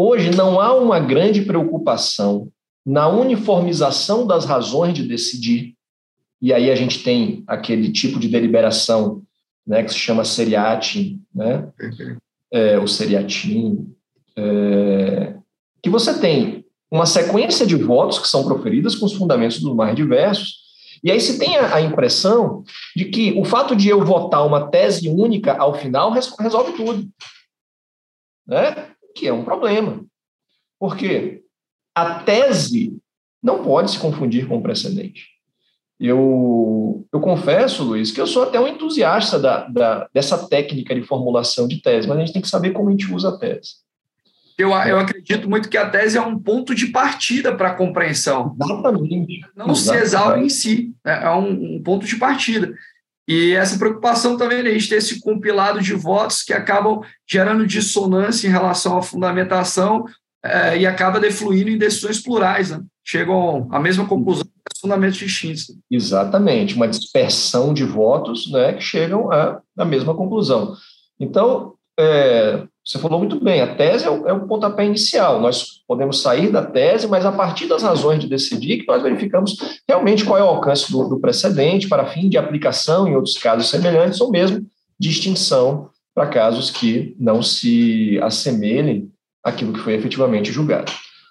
Hoje 0.02 0.30
não 0.30 0.58
há 0.58 0.74
uma 0.74 0.98
grande 0.98 1.42
preocupação 1.42 2.50
na 2.86 3.06
uniformização 3.06 4.26
das 4.26 4.46
razões 4.46 4.94
de 4.94 5.06
decidir, 5.06 5.74
e 6.40 6.54
aí 6.54 6.70
a 6.70 6.74
gente 6.74 7.02
tem 7.02 7.44
aquele 7.46 7.92
tipo 7.92 8.18
de 8.18 8.26
deliberação 8.26 9.22
né, 9.66 9.82
que 9.82 9.92
se 9.92 9.98
chama 9.98 10.24
seriatim, 10.24 11.20
né, 11.34 11.68
é, 12.50 12.78
o 12.78 12.86
seriatim, 12.88 13.94
é, 14.38 15.34
que 15.82 15.90
você 15.90 16.18
tem 16.18 16.64
uma 16.90 17.04
sequência 17.04 17.66
de 17.66 17.76
votos 17.76 18.18
que 18.18 18.26
são 18.26 18.42
proferidas 18.42 18.94
com 18.94 19.04
os 19.04 19.12
fundamentos 19.12 19.60
dos 19.60 19.76
mais 19.76 19.94
diversos, 19.94 20.60
e 21.04 21.10
aí 21.10 21.20
se 21.20 21.38
tem 21.38 21.58
a, 21.58 21.74
a, 21.74 21.80
impressão 21.82 22.64
de 22.96 23.04
que 23.04 23.38
o 23.38 23.44
fato 23.44 23.76
de 23.76 23.90
eu 23.90 24.02
votar 24.02 24.46
uma 24.46 24.70
tese 24.70 25.10
única 25.10 25.58
ao 25.58 25.74
final 25.74 26.10
resolve 26.10 26.72
tudo, 26.72 27.06
né? 28.46 28.90
Que 29.20 29.28
é 29.28 29.32
um 29.32 29.44
problema. 29.44 30.02
Porque 30.78 31.42
a 31.94 32.20
tese 32.20 32.96
não 33.42 33.62
pode 33.62 33.90
se 33.90 33.98
confundir 33.98 34.48
com 34.48 34.56
o 34.56 34.62
precedente. 34.62 35.28
Eu, 35.98 37.06
eu 37.12 37.20
confesso, 37.20 37.84
Luiz, 37.84 38.10
que 38.10 38.20
eu 38.20 38.26
sou 38.26 38.44
até 38.44 38.58
um 38.58 38.66
entusiasta 38.66 39.38
da, 39.38 39.68
da, 39.68 40.08
dessa 40.14 40.48
técnica 40.48 40.94
de 40.94 41.02
formulação 41.02 41.68
de 41.68 41.82
tese, 41.82 42.08
mas 42.08 42.16
a 42.16 42.20
gente 42.20 42.32
tem 42.32 42.40
que 42.40 42.48
saber 42.48 42.70
como 42.70 42.88
a 42.88 42.92
gente 42.92 43.12
usa 43.12 43.28
a 43.28 43.38
tese. 43.38 43.74
Eu, 44.56 44.70
eu 44.70 44.98
acredito 44.98 45.48
muito 45.48 45.68
que 45.68 45.76
a 45.76 45.88
tese 45.88 46.16
é 46.16 46.20
um 46.20 46.38
ponto 46.38 46.74
de 46.74 46.86
partida 46.86 47.54
para 47.54 47.68
a 47.68 47.74
compreensão. 47.74 48.56
Exatamente. 48.62 49.40
Não 49.54 49.70
Exatamente. 49.70 49.78
se 49.78 49.94
exaure 49.96 50.44
em 50.44 50.48
si, 50.48 50.94
né? 51.04 51.24
é 51.24 51.30
um, 51.30 51.76
um, 51.76 51.82
ponto 51.82 52.06
de 52.06 52.16
partida. 52.16 52.72
E 53.28 53.52
essa 53.52 53.78
preocupação 53.78 54.36
também, 54.36 54.62
né? 54.62 54.70
a 54.70 54.72
gente 54.72 54.88
ter 54.88 54.96
esse 54.96 55.20
compilado 55.20 55.80
de 55.80 55.94
votos 55.94 56.42
que 56.42 56.52
acabam 56.52 57.00
gerando 57.28 57.66
dissonância 57.66 58.48
em 58.48 58.50
relação 58.50 58.96
à 58.98 59.02
fundamentação 59.02 60.04
é, 60.44 60.78
e 60.78 60.86
acaba 60.86 61.20
defluindo 61.20 61.70
em 61.70 61.78
decisões 61.78 62.20
plurais, 62.20 62.70
né? 62.70 62.80
chegam 63.04 63.68
à 63.70 63.78
mesma 63.78 64.06
conclusão, 64.06 64.46
fundamentos 64.80 65.18
distintos. 65.18 65.66
Exatamente, 65.90 66.74
uma 66.74 66.88
dispersão 66.88 67.74
de 67.74 67.84
votos 67.84 68.50
né, 68.50 68.72
que 68.74 68.82
chegam 68.82 69.30
à, 69.30 69.60
à 69.76 69.84
mesma 69.84 70.14
conclusão. 70.14 70.74
Então, 71.18 71.74
é, 71.98 72.66
você 72.90 72.98
falou 72.98 73.20
muito 73.20 73.38
bem, 73.38 73.60
a 73.60 73.74
tese 73.74 74.04
é 74.04 74.10
o, 74.10 74.26
é 74.26 74.32
o, 74.32 74.48
pontapé 74.48 74.84
inicial. 74.84 75.40
Nós 75.40 75.80
podemos 75.86 76.20
sair 76.20 76.50
da 76.50 76.60
tese, 76.60 77.06
mas 77.06 77.24
a 77.24 77.30
partir 77.30 77.66
das 77.68 77.84
razões 77.84 78.18
de 78.18 78.28
decidir, 78.28 78.78
que 78.78 78.86
nós 78.88 79.00
verificamos 79.00 79.56
realmente 79.88 80.24
qual 80.24 80.38
é 80.38 80.42
o 80.42 80.48
alcance 80.48 80.90
do, 80.90 81.08
do 81.08 81.20
precedente 81.20 81.88
para 81.88 82.06
fim 82.06 82.28
de 82.28 82.36
aplicação 82.36 83.06
em 83.06 83.14
outros 83.14 83.38
casos 83.38 83.70
semelhantes, 83.70 84.20
ou 84.20 84.30
mesmo 84.30 84.66
distinção 84.98 85.88
para 86.12 86.26
casos 86.26 86.68
que 86.68 87.14
não 87.18 87.42
se 87.42 88.18
assemelhem 88.22 89.08
àquilo 89.44 89.72
que 89.72 89.80
foi 89.80 89.94
efetivamente 89.94 90.50
julgado. 90.50 90.90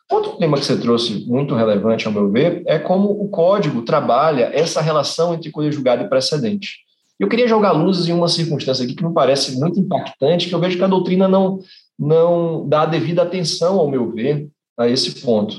Outro 0.09 0.37
tema 0.37 0.57
que 0.57 0.65
você 0.65 0.79
trouxe, 0.79 1.25
muito 1.27 1.53
relevante, 1.53 2.07
ao 2.07 2.13
meu 2.13 2.31
ver, 2.31 2.63
é 2.65 2.79
como 2.79 3.11
o 3.11 3.27
código 3.27 3.81
trabalha 3.81 4.49
essa 4.53 4.81
relação 4.81 5.33
entre 5.33 5.51
coisa 5.51 5.71
julgada 5.71 6.03
e 6.03 6.09
precedente. 6.09 6.79
Eu 7.19 7.27
queria 7.27 7.47
jogar 7.47 7.73
luzes 7.73 8.07
em 8.07 8.13
uma 8.13 8.29
circunstância 8.29 8.85
aqui 8.85 8.95
que 8.95 9.05
me 9.05 9.13
parece 9.13 9.59
muito 9.59 9.79
impactante, 9.79 10.47
que 10.47 10.55
eu 10.55 10.59
vejo 10.59 10.77
que 10.77 10.83
a 10.83 10.87
doutrina 10.87 11.27
não, 11.27 11.59
não 11.97 12.67
dá 12.67 12.83
a 12.83 12.85
devida 12.85 13.23
atenção, 13.23 13.77
ao 13.77 13.89
meu 13.89 14.09
ver, 14.11 14.47
a 14.77 14.87
esse 14.87 15.19
ponto. 15.21 15.57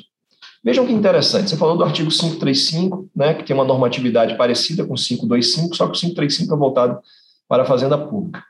Vejam 0.65 0.87
que 0.87 0.93
interessante, 0.93 1.51
você 1.51 1.57
falou 1.57 1.77
do 1.77 1.85
artigo 1.85 2.11
535, 2.11 3.11
né, 3.15 3.35
que 3.35 3.45
tem 3.45 3.55
uma 3.55 3.65
normatividade 3.65 4.37
parecida 4.37 4.85
com 4.85 4.95
525, 4.95 5.77
só 5.77 5.87
que 5.87 5.97
o 5.97 6.01
535 6.01 6.55
é 6.55 6.57
voltado 6.57 6.99
para 7.47 7.63
a 7.63 7.67
fazenda 7.67 7.99
pública. 7.99 8.43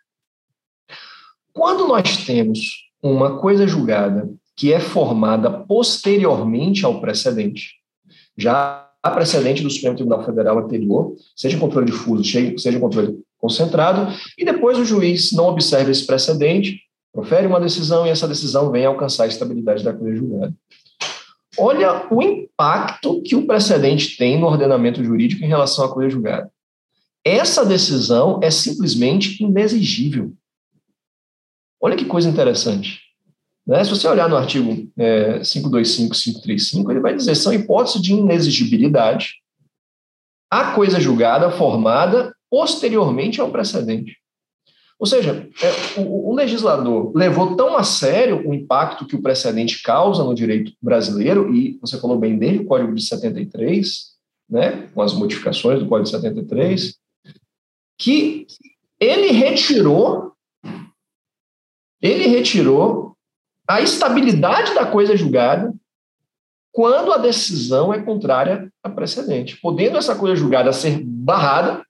Quando 1.53 1.87
nós 1.87 2.25
temos 2.25 2.91
uma 3.03 3.39
coisa 3.39 3.67
julgada 3.67 4.29
que 4.57 4.73
é 4.73 4.79
formada 4.79 5.51
posteriormente 5.51 6.85
ao 6.85 7.01
precedente, 7.01 7.75
já 8.37 8.90
há 9.03 9.11
precedente 9.11 9.63
do 9.63 9.71
Supremo 9.71 9.97
Tribunal 9.97 10.25
Federal 10.25 10.59
anterior, 10.59 11.15
seja 11.35 11.59
controle 11.59 11.87
difuso, 11.87 12.25
seja 12.25 12.79
controle 12.79 13.19
concentrado, 13.39 14.13
e 14.37 14.45
depois 14.45 14.79
o 14.79 14.85
juiz 14.85 15.33
não 15.33 15.47
observa 15.47 15.91
esse 15.91 16.07
precedente, 16.07 16.81
profere 17.13 17.47
uma 17.47 17.61
decisão 17.61 18.07
e 18.07 18.11
essa 18.11 18.29
decisão 18.29 18.71
vem 18.71 18.85
alcançar 18.85 19.25
a 19.25 19.29
estabilidade 19.29 19.83
da 19.83 19.93
coisa 19.93 20.17
julgada. 20.17 20.55
Olha 21.59 22.07
o 22.11 22.23
impacto 22.23 23.23
que 23.23 23.35
o 23.35 23.47
precedente 23.47 24.17
tem 24.17 24.39
no 24.39 24.47
ordenamento 24.47 25.03
jurídico 25.03 25.45
em 25.45 25.49
relação 25.49 25.85
à 25.85 25.93
coisa 25.93 26.11
julgada. 26.11 26.51
Essa 27.25 27.65
decisão 27.65 28.41
é 28.43 28.51
simplesmente 28.51 29.43
inexigível. 29.43 30.33
Olha 31.81 31.97
que 31.97 32.05
coisa 32.05 32.29
interessante. 32.29 33.10
Né? 33.71 33.85
Se 33.85 33.91
você 33.91 34.09
olhar 34.09 34.29
no 34.29 34.37
artigo 34.37 34.91
é, 34.99 35.39
525, 35.39 36.13
535, 36.13 36.91
ele 36.91 36.99
vai 36.99 37.15
dizer 37.15 37.37
são 37.37 37.53
hipóteses 37.53 38.03
de 38.03 38.15
inexigibilidade 38.15 39.35
a 40.51 40.73
coisa 40.73 40.99
julgada 40.99 41.53
formada 41.53 42.35
posteriormente 42.51 43.41
ao 43.41 43.53
precedente. 43.53 44.19
Ou 44.99 45.07
seja, 45.07 45.49
é, 45.63 46.01
o, 46.01 46.31
o, 46.31 46.35
legislador 46.35 47.13
levou 47.15 47.55
tão 47.55 47.77
a 47.77 47.85
sério 47.85 48.45
o 48.45 48.53
impacto 48.53 49.07
que 49.07 49.15
o 49.15 49.23
precedente 49.23 49.81
causa 49.85 50.25
no 50.25 50.35
direito 50.35 50.73
brasileiro, 50.83 51.55
e 51.55 51.79
você 51.81 51.97
falou 51.97 52.19
bem 52.19 52.37
dele, 52.37 52.59
o 52.59 52.67
Código 52.67 52.93
de 52.93 53.05
73, 53.05 54.17
né, 54.49 54.89
com 54.93 55.01
as 55.01 55.15
modificações 55.15 55.79
do 55.79 55.89
Código 55.89 56.07
de 56.07 56.11
73, 56.11 56.99
que 57.97 58.49
ele 58.99 59.31
retirou 59.31 60.33
ele 62.03 62.27
retirou 62.27 63.10
a 63.75 63.81
estabilidade 63.81 64.75
da 64.75 64.87
coisa 64.87 65.17
julgada 65.17 65.73
quando 66.73 67.13
a 67.13 67.19
decisão 67.19 67.93
é 67.93 68.01
contrária 68.01 68.71
à 68.83 68.89
precedente. 68.89 69.57
Podendo 69.61 69.99
essa 69.99 70.15
coisa 70.15 70.37
julgada 70.37 70.73
ser 70.73 71.01
barrada, 71.03 71.85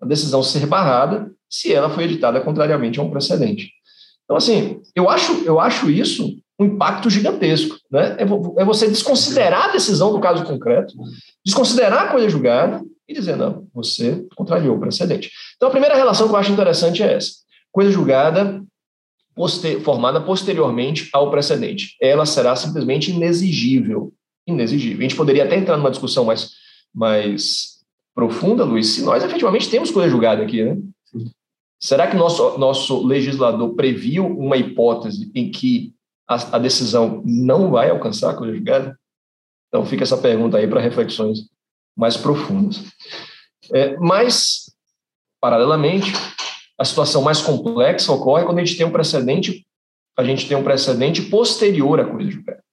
a 0.00 0.06
decisão 0.06 0.42
ser 0.42 0.66
barrada, 0.66 1.30
se 1.48 1.72
ela 1.72 1.90
foi 1.90 2.04
editada 2.04 2.40
contrariamente 2.40 2.98
a 2.98 3.02
um 3.02 3.10
precedente. 3.10 3.70
Então, 4.24 4.36
assim, 4.36 4.80
eu 4.94 5.08
acho, 5.08 5.44
eu 5.44 5.60
acho 5.60 5.90
isso 5.90 6.36
um 6.58 6.64
impacto 6.64 7.10
gigantesco. 7.10 7.76
Né? 7.90 8.16
É, 8.18 8.62
é 8.62 8.64
você 8.64 8.88
desconsiderar 8.88 9.68
a 9.68 9.72
decisão 9.72 10.12
do 10.12 10.20
caso 10.20 10.44
concreto, 10.44 10.94
desconsiderar 11.44 12.06
a 12.06 12.08
coisa 12.10 12.28
julgada 12.28 12.82
e 13.06 13.12
dizer, 13.12 13.36
não, 13.36 13.66
você 13.74 14.26
contrariou 14.34 14.76
o 14.76 14.80
precedente. 14.80 15.30
Então, 15.56 15.68
a 15.68 15.72
primeira 15.72 15.96
relação 15.96 16.26
que 16.26 16.34
eu 16.34 16.38
acho 16.38 16.52
interessante 16.52 17.02
é 17.02 17.14
essa. 17.14 17.32
Coisa 17.70 17.90
julgada 17.90 18.62
poster, 19.34 19.80
formada 19.80 20.20
posteriormente 20.20 21.08
ao 21.12 21.30
precedente. 21.30 21.96
Ela 22.00 22.24
será 22.24 22.54
simplesmente 22.54 23.10
inexigível. 23.10 24.12
Inexigível. 24.46 24.98
A 24.98 25.02
gente 25.02 25.16
poderia 25.16 25.44
até 25.44 25.56
entrar 25.56 25.76
numa 25.76 25.90
discussão 25.90 26.24
mais, 26.24 26.50
mais 26.94 27.80
profunda, 28.14 28.64
Luiz, 28.64 28.88
se 28.88 29.02
nós 29.02 29.24
efetivamente 29.24 29.68
temos 29.68 29.90
coisa 29.90 30.08
julgada 30.08 30.42
aqui, 30.42 30.62
né? 30.62 30.76
Será 31.80 32.06
que 32.06 32.16
nosso, 32.16 32.56
nosso 32.58 33.06
legislador 33.06 33.74
previu 33.74 34.26
uma 34.26 34.56
hipótese 34.56 35.30
em 35.34 35.50
que 35.50 35.92
a, 36.26 36.56
a 36.56 36.58
decisão 36.58 37.22
não 37.26 37.70
vai 37.70 37.90
alcançar 37.90 38.30
a 38.30 38.34
coisa 38.34 38.54
julgada? 38.54 38.98
Então 39.68 39.84
fica 39.84 40.02
essa 40.02 40.16
pergunta 40.16 40.56
aí 40.56 40.66
para 40.66 40.80
reflexões 40.80 41.40
mais 41.96 42.16
profundas. 42.16 42.82
É, 43.72 43.96
mas, 43.98 44.72
paralelamente, 45.40 46.12
a 46.78 46.84
situação 46.84 47.22
mais 47.22 47.40
complexa 47.40 48.12
ocorre 48.12 48.44
quando 48.44 48.58
a 48.58 48.64
gente 48.64 48.76
tem 48.76 48.86
um 48.86 48.92
precedente, 48.92 49.66
a 50.16 50.24
gente 50.24 50.46
tem 50.48 50.56
um 50.56 50.64
precedente 50.64 51.22
posterior 51.22 52.00
à 52.00 52.04
coisa 52.04 52.30
julgada. 52.30 52.64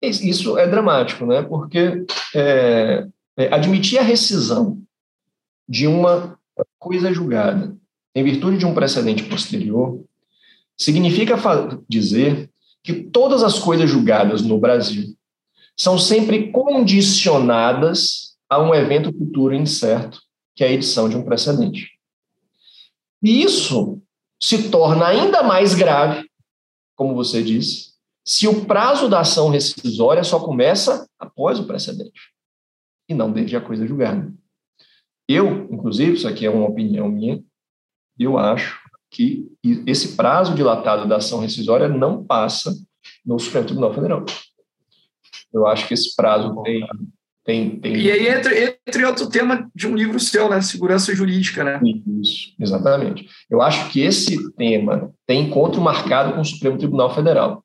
Isso 0.00 0.56
é 0.56 0.66
dramático, 0.66 1.26
né? 1.26 1.42
Porque 1.42 2.04
é, 2.34 3.06
é, 3.36 3.52
admitir 3.52 3.98
a 3.98 4.02
rescisão 4.02 4.80
de 5.68 5.86
uma 5.86 6.38
coisa 6.78 7.12
julgada 7.12 7.76
em 8.14 8.24
virtude 8.24 8.58
de 8.58 8.66
um 8.66 8.74
precedente 8.74 9.24
posterior 9.24 10.04
significa 10.76 11.36
dizer 11.88 12.48
que 12.82 12.94
todas 12.94 13.42
as 13.42 13.58
coisas 13.58 13.90
julgadas 13.90 14.42
no 14.42 14.58
Brasil 14.58 15.16
são 15.76 15.98
sempre 15.98 16.50
condicionadas 16.50 18.36
a 18.48 18.60
um 18.60 18.74
evento 18.74 19.12
futuro 19.12 19.54
incerto, 19.54 20.20
que 20.54 20.64
é 20.64 20.68
a 20.68 20.72
edição 20.72 21.08
de 21.08 21.16
um 21.16 21.22
precedente. 21.22 21.97
E 23.22 23.42
isso 23.42 24.00
se 24.40 24.70
torna 24.70 25.06
ainda 25.06 25.42
mais 25.42 25.74
grave, 25.74 26.28
como 26.96 27.14
você 27.14 27.42
disse, 27.42 27.92
se 28.24 28.46
o 28.46 28.64
prazo 28.66 29.08
da 29.08 29.20
ação 29.20 29.48
rescisória 29.48 30.22
só 30.22 30.38
começa 30.38 31.08
após 31.18 31.58
o 31.58 31.66
precedente 31.66 32.32
e 33.08 33.14
não 33.14 33.32
desde 33.32 33.56
a 33.56 33.60
coisa 33.60 33.86
julgada. 33.86 34.32
Eu, 35.26 35.68
inclusive, 35.72 36.12
isso 36.12 36.28
aqui 36.28 36.44
é 36.44 36.50
uma 36.50 36.68
opinião 36.68 37.08
minha, 37.08 37.42
eu 38.18 38.38
acho 38.38 38.78
que 39.10 39.50
esse 39.86 40.16
prazo 40.16 40.54
dilatado 40.54 41.08
da 41.08 41.16
ação 41.16 41.40
rescisória 41.40 41.88
não 41.88 42.24
passa 42.24 42.74
no 43.24 43.38
Supremo 43.38 43.66
Tribunal 43.66 43.94
Federal. 43.94 44.24
Eu 45.52 45.66
acho 45.66 45.88
que 45.88 45.94
esse 45.94 46.14
prazo 46.14 46.62
tem 46.62 46.86
tem, 47.48 47.80
tem... 47.80 47.96
E 47.96 48.12
aí 48.12 48.28
entre, 48.28 48.78
entre 48.86 49.06
outro 49.06 49.26
tema 49.30 49.70
de 49.74 49.88
um 49.88 49.96
livro 49.96 50.20
seu, 50.20 50.50
né? 50.50 50.60
Segurança 50.60 51.14
jurídica, 51.14 51.64
né? 51.64 51.80
Isso, 52.20 52.52
exatamente. 52.60 53.26
Eu 53.48 53.62
acho 53.62 53.88
que 53.88 54.02
esse 54.02 54.52
tema 54.52 55.10
tem 55.26 55.46
encontro 55.46 55.80
marcado 55.80 56.34
com 56.34 56.42
o 56.42 56.44
Supremo 56.44 56.76
Tribunal 56.76 57.14
Federal. 57.14 57.64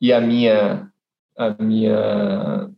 E 0.00 0.12
a 0.12 0.20
minha, 0.20 0.88
a 1.36 1.60
minha 1.60 2.70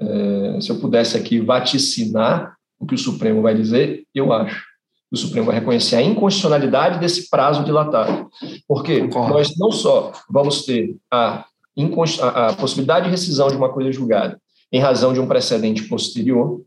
é, 0.00 0.60
se 0.60 0.70
eu 0.70 0.80
pudesse 0.80 1.16
aqui 1.16 1.38
vaticinar 1.38 2.56
o 2.80 2.84
que 2.84 2.96
o 2.96 2.98
Supremo 2.98 3.40
vai 3.40 3.54
dizer, 3.54 4.02
eu 4.12 4.32
acho. 4.32 4.64
O 5.08 5.16
Supremo 5.16 5.46
vai 5.46 5.54
reconhecer 5.54 5.94
a 5.94 6.02
inconstitucionalidade 6.02 6.98
desse 6.98 7.30
prazo 7.30 7.62
dilatado. 7.62 8.28
Porque 8.66 9.02
Concordo. 9.02 9.34
nós 9.34 9.56
não 9.56 9.70
só 9.70 10.10
vamos 10.28 10.64
ter 10.64 10.96
a, 11.12 11.44
a, 12.22 12.46
a 12.48 12.52
possibilidade 12.54 13.04
de 13.04 13.12
rescisão 13.12 13.46
de 13.46 13.56
uma 13.56 13.72
coisa 13.72 13.92
julgada 13.92 14.36
em 14.76 14.78
razão 14.78 15.14
de 15.14 15.20
um 15.20 15.26
precedente 15.26 15.84
posterior, 15.84 16.60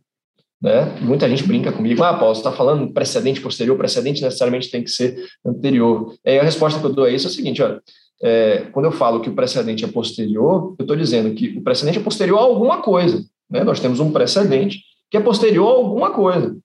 né? 0.60 0.98
Muita 1.02 1.30
gente 1.30 1.44
brinca 1.44 1.72
comigo, 1.72 2.04
ah, 2.04 2.14
Paulo, 2.18 2.34
você 2.34 2.42
está 2.42 2.52
falando 2.52 2.92
precedente 2.92 3.40
posterior, 3.40 3.78
precedente 3.78 4.22
necessariamente 4.22 4.72
tem 4.72 4.84
que 4.84 4.90
ser 4.90 5.16
anterior. 5.46 6.16
E 6.26 6.40
a 6.40 6.44
resposta 6.44 6.80
que 6.80 6.86
eu 6.86 6.92
dou 6.92 7.06
a 7.06 7.12
isso 7.12 7.28
é 7.28 7.30
o 7.30 7.34
seguinte, 7.34 7.62
olha, 7.62 7.80
é, 8.22 8.66
quando 8.72 8.86
eu 8.86 8.92
falo 8.92 9.22
que 9.22 9.30
o 9.30 9.36
precedente 9.36 9.86
é 9.86 9.88
posterior, 9.88 10.76
eu 10.78 10.84
estou 10.84 10.98
dizendo 10.98 11.34
que 11.36 11.58
o 11.58 11.62
precedente 11.62 12.00
é 12.00 12.02
posterior 12.02 12.40
a 12.40 12.42
alguma 12.42 12.82
coisa. 12.82 13.24
Né? 13.48 13.64
Nós 13.64 13.80
temos 13.80 14.00
um 14.00 14.12
precedente 14.12 14.82
que 15.10 15.18
é 15.18 15.22
posterior 15.22 15.68
a 15.68 15.78
alguma 15.78 16.12
coisa. 16.12 16.58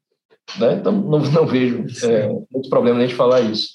Né? 0.59 0.79
Então, 0.81 0.91
não, 0.91 1.19
não 1.21 1.47
vejo 1.47 1.85
é, 2.05 2.27
muito 2.27 2.71
problema 2.71 2.99
a 2.99 3.03
gente 3.03 3.15
falar 3.15 3.43
isso. 3.43 3.74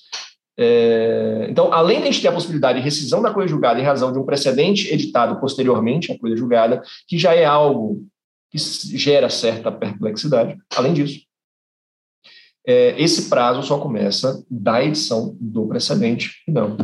É, 0.61 1.47
então, 1.49 1.71
além 1.71 2.01
de 2.01 2.03
a 2.03 2.11
gente 2.11 2.21
ter 2.21 2.27
a 2.27 2.33
possibilidade 2.33 2.79
de 2.79 2.83
rescisão 2.83 3.21
da 3.21 3.33
coisa 3.33 3.47
julgada 3.47 3.79
em 3.79 3.83
razão 3.83 4.11
de 4.11 4.19
um 4.19 4.25
precedente 4.25 4.93
editado 4.93 5.39
posteriormente 5.39 6.11
à 6.11 6.19
coisa 6.19 6.35
julgada, 6.35 6.83
que 7.07 7.17
já 7.17 7.33
é 7.33 7.45
algo 7.45 8.05
que 8.51 8.57
gera 8.97 9.29
certa 9.29 9.71
perplexidade, 9.71 10.57
além 10.75 10.93
disso, 10.93 11.21
é, 12.67 13.01
esse 13.01 13.29
prazo 13.29 13.63
só 13.63 13.79
começa 13.79 14.43
da 14.51 14.83
edição 14.83 15.37
do 15.39 15.65
precedente, 15.65 16.43
não 16.45 16.75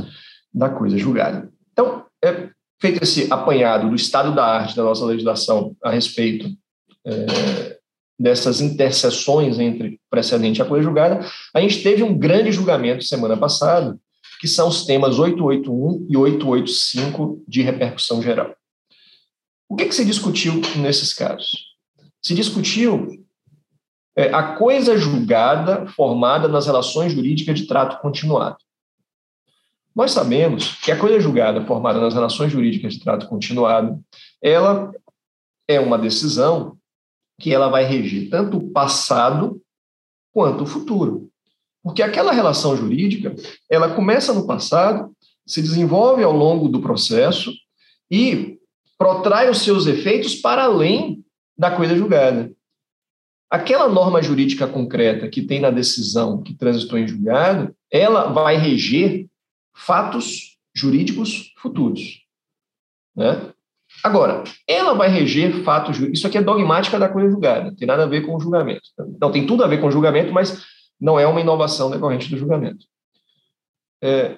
da 0.54 0.70
coisa 0.70 0.98
julgada. 0.98 1.52
Então, 1.74 2.06
é 2.24 2.50
feito 2.80 3.04
esse 3.04 3.28
apanhado 3.30 3.90
do 3.90 3.96
estado 3.96 4.34
da 4.34 4.46
arte 4.46 4.74
da 4.74 4.84
nossa 4.84 5.04
legislação 5.04 5.76
a 5.84 5.92
respeito 5.92 6.48
é, 7.06 7.75
dessas 8.18 8.62
interseções 8.62 9.60
entre 9.60 10.00
precedente 10.10 10.60
e 10.60 10.62
a 10.62 10.66
coisa 10.66 10.84
julgada, 10.84 11.26
a 11.54 11.60
gente 11.60 11.84
teve 11.84 12.02
um 12.02 12.18
grande 12.18 12.52
julgamento 12.52 13.04
semana 13.04 13.36
passada, 13.36 13.98
que 14.40 14.48
são 14.48 14.68
os 14.68 14.86
temas 14.86 15.20
881 15.20 16.08
e 16.10 16.18
885 16.18 17.44
de 17.48 17.62
repercussão 17.62 18.22
geral. 18.22 18.56
O 19.68 19.76
que, 19.76 19.86
que 19.86 19.96
se 19.96 20.06
discutiu 20.06 20.62
nesses 20.78 21.14
casos? 21.14 21.76
Se 22.22 22.34
discutiu 22.34 23.26
é, 24.16 24.34
a 24.34 24.56
coisa 24.56 24.98
julgada 24.98 25.86
formada 25.88 26.48
nas 26.48 26.66
relações 26.66 27.12
jurídicas 27.12 27.60
de 27.60 27.68
trato 27.68 28.00
continuado. 28.02 28.58
Nós 29.96 30.12
sabemos 30.12 30.76
que 30.76 30.92
a 30.92 31.00
coisa 31.00 31.20
julgada 31.20 31.66
formada 31.66 32.00
nas 32.00 32.14
relações 32.14 32.52
jurídicas 32.52 32.94
de 32.94 33.00
trato 33.00 33.28
continuado, 33.28 34.00
ela 34.42 34.92
é 35.68 35.80
uma 35.80 35.98
decisão 35.98 36.78
que 37.40 37.54
ela 37.54 37.70
vai 37.70 37.84
reger 37.84 38.30
tanto 38.30 38.58
o 38.58 38.72
passado 38.72 39.62
quanto 40.32 40.64
o 40.64 40.68
futuro. 40.68 41.30
Porque 41.84 42.02
aquela 42.02 42.32
relação 42.32 42.76
jurídica, 42.76 43.36
ela 43.70 43.94
começa 43.94 44.34
no 44.34 44.48
passado, 44.48 45.12
se 45.46 45.62
desenvolve 45.62 46.24
ao 46.24 46.32
longo 46.32 46.68
do 46.68 46.82
processo 46.82 47.54
e 48.10 48.60
protrai 48.98 49.50
os 49.50 49.60
seus 49.60 49.86
efeitos 49.86 50.36
para 50.36 50.64
além 50.64 51.24
da 51.58 51.72
coisa 51.72 51.96
julgada. 51.96 52.52
Aquela 53.50 53.88
norma 53.88 54.22
jurídica 54.22 54.68
concreta 54.68 55.30
que 55.30 55.42
tem 55.42 55.60
na 55.60 55.70
decisão 55.70 56.42
que 56.42 56.56
transitou 56.56 56.98
em 56.98 57.08
julgado, 57.08 57.76
ela 57.92 58.32
vai 58.32 58.58
reger 58.58 59.28
fatos 59.74 60.58
jurídicos 60.74 61.54
futuros. 61.58 62.26
Né? 63.16 63.54
Agora, 64.06 64.44
ela 64.68 64.94
vai 64.94 65.10
reger 65.10 65.64
fatos. 65.64 65.98
Isso 65.98 66.28
aqui 66.28 66.38
é 66.38 66.42
dogmática 66.44 67.00
da 67.00 67.10
coisa 67.10 67.28
julgada, 67.28 67.72
não 67.72 67.76
tem 67.76 67.88
nada 67.88 68.04
a 68.04 68.06
ver 68.06 68.22
com 68.22 68.36
o 68.36 68.40
julgamento. 68.40 68.84
Não, 69.20 69.32
tem 69.32 69.48
tudo 69.48 69.64
a 69.64 69.68
ver 69.68 69.82
com 69.82 69.88
o 69.88 69.92
julgamento, 69.92 70.32
mas 70.32 70.64
não 71.02 71.20
é 71.20 71.26
uma 71.26 71.42
inovação 71.42 71.90
decorrente 71.90 72.30
do 72.30 72.38
julgamento. 72.38 72.86
É, 74.04 74.38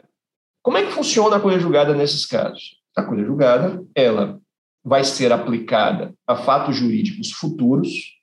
como 0.63 0.77
é 0.77 0.85
que 0.85 0.93
funciona 0.93 1.35
a 1.35 1.39
coisa 1.41 1.59
julgada 1.59 1.93
nesses 1.93 2.25
casos? 2.25 2.77
A 2.95 3.03
coisa 3.03 3.25
julgada, 3.25 3.83
ela 3.93 4.39
vai 4.85 5.03
ser 5.03 5.33
aplicada 5.33 6.13
a 6.25 6.37
fatos 6.37 6.77
jurídicos 6.77 7.33
futuros, 7.33 8.15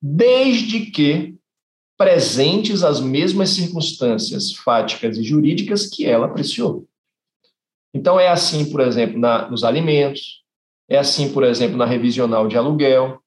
desde 0.00 0.86
que 0.86 1.34
presentes 1.98 2.82
as 2.82 3.00
mesmas 3.00 3.50
circunstâncias 3.50 4.50
fáticas 4.52 5.18
e 5.18 5.22
jurídicas 5.22 5.84
que 5.84 6.06
ela 6.06 6.24
apreciou. 6.24 6.88
Então, 7.92 8.18
é 8.18 8.28
assim, 8.28 8.70
por 8.70 8.80
exemplo, 8.80 9.18
na, 9.18 9.46
nos 9.50 9.62
alimentos, 9.62 10.45
é 10.88 10.98
assim, 10.98 11.32
por 11.32 11.42
exemplo, 11.44 11.76
na 11.76 11.84
revisional 11.84 12.46
de 12.46 12.56
aluguel, 12.56 13.20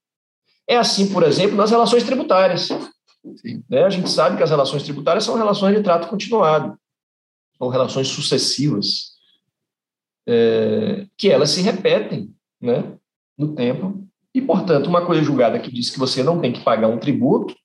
é 0.67 0.77
assim, 0.77 1.11
por 1.11 1.23
exemplo, 1.23 1.57
nas 1.57 1.71
relações 1.71 2.03
tributárias. 2.03 2.69
Né? 3.69 3.83
A 3.83 3.89
gente 3.89 4.09
sabe 4.09 4.37
que 4.37 4.43
as 4.43 4.49
relações 4.49 4.83
tributárias 4.83 5.23
são 5.23 5.35
relações 5.35 5.75
de 5.75 5.83
trato 5.83 6.07
continuado, 6.07 6.77
ou 7.59 7.69
relações 7.69 8.07
sucessivas, 8.07 9.11
é, 10.27 11.07
que 11.17 11.29
elas 11.29 11.49
se 11.49 11.61
repetem 11.61 12.33
né, 12.61 12.95
no 13.37 13.55
tempo, 13.55 14.07
e, 14.33 14.41
portanto, 14.41 14.87
uma 14.87 15.05
coisa 15.05 15.23
julgada 15.23 15.59
que 15.59 15.71
diz 15.71 15.89
que 15.89 15.99
você 15.99 16.21
não 16.21 16.39
tem 16.39 16.53
que 16.53 16.63
pagar 16.63 16.87
um 16.87 16.99
tributo, 16.99 17.55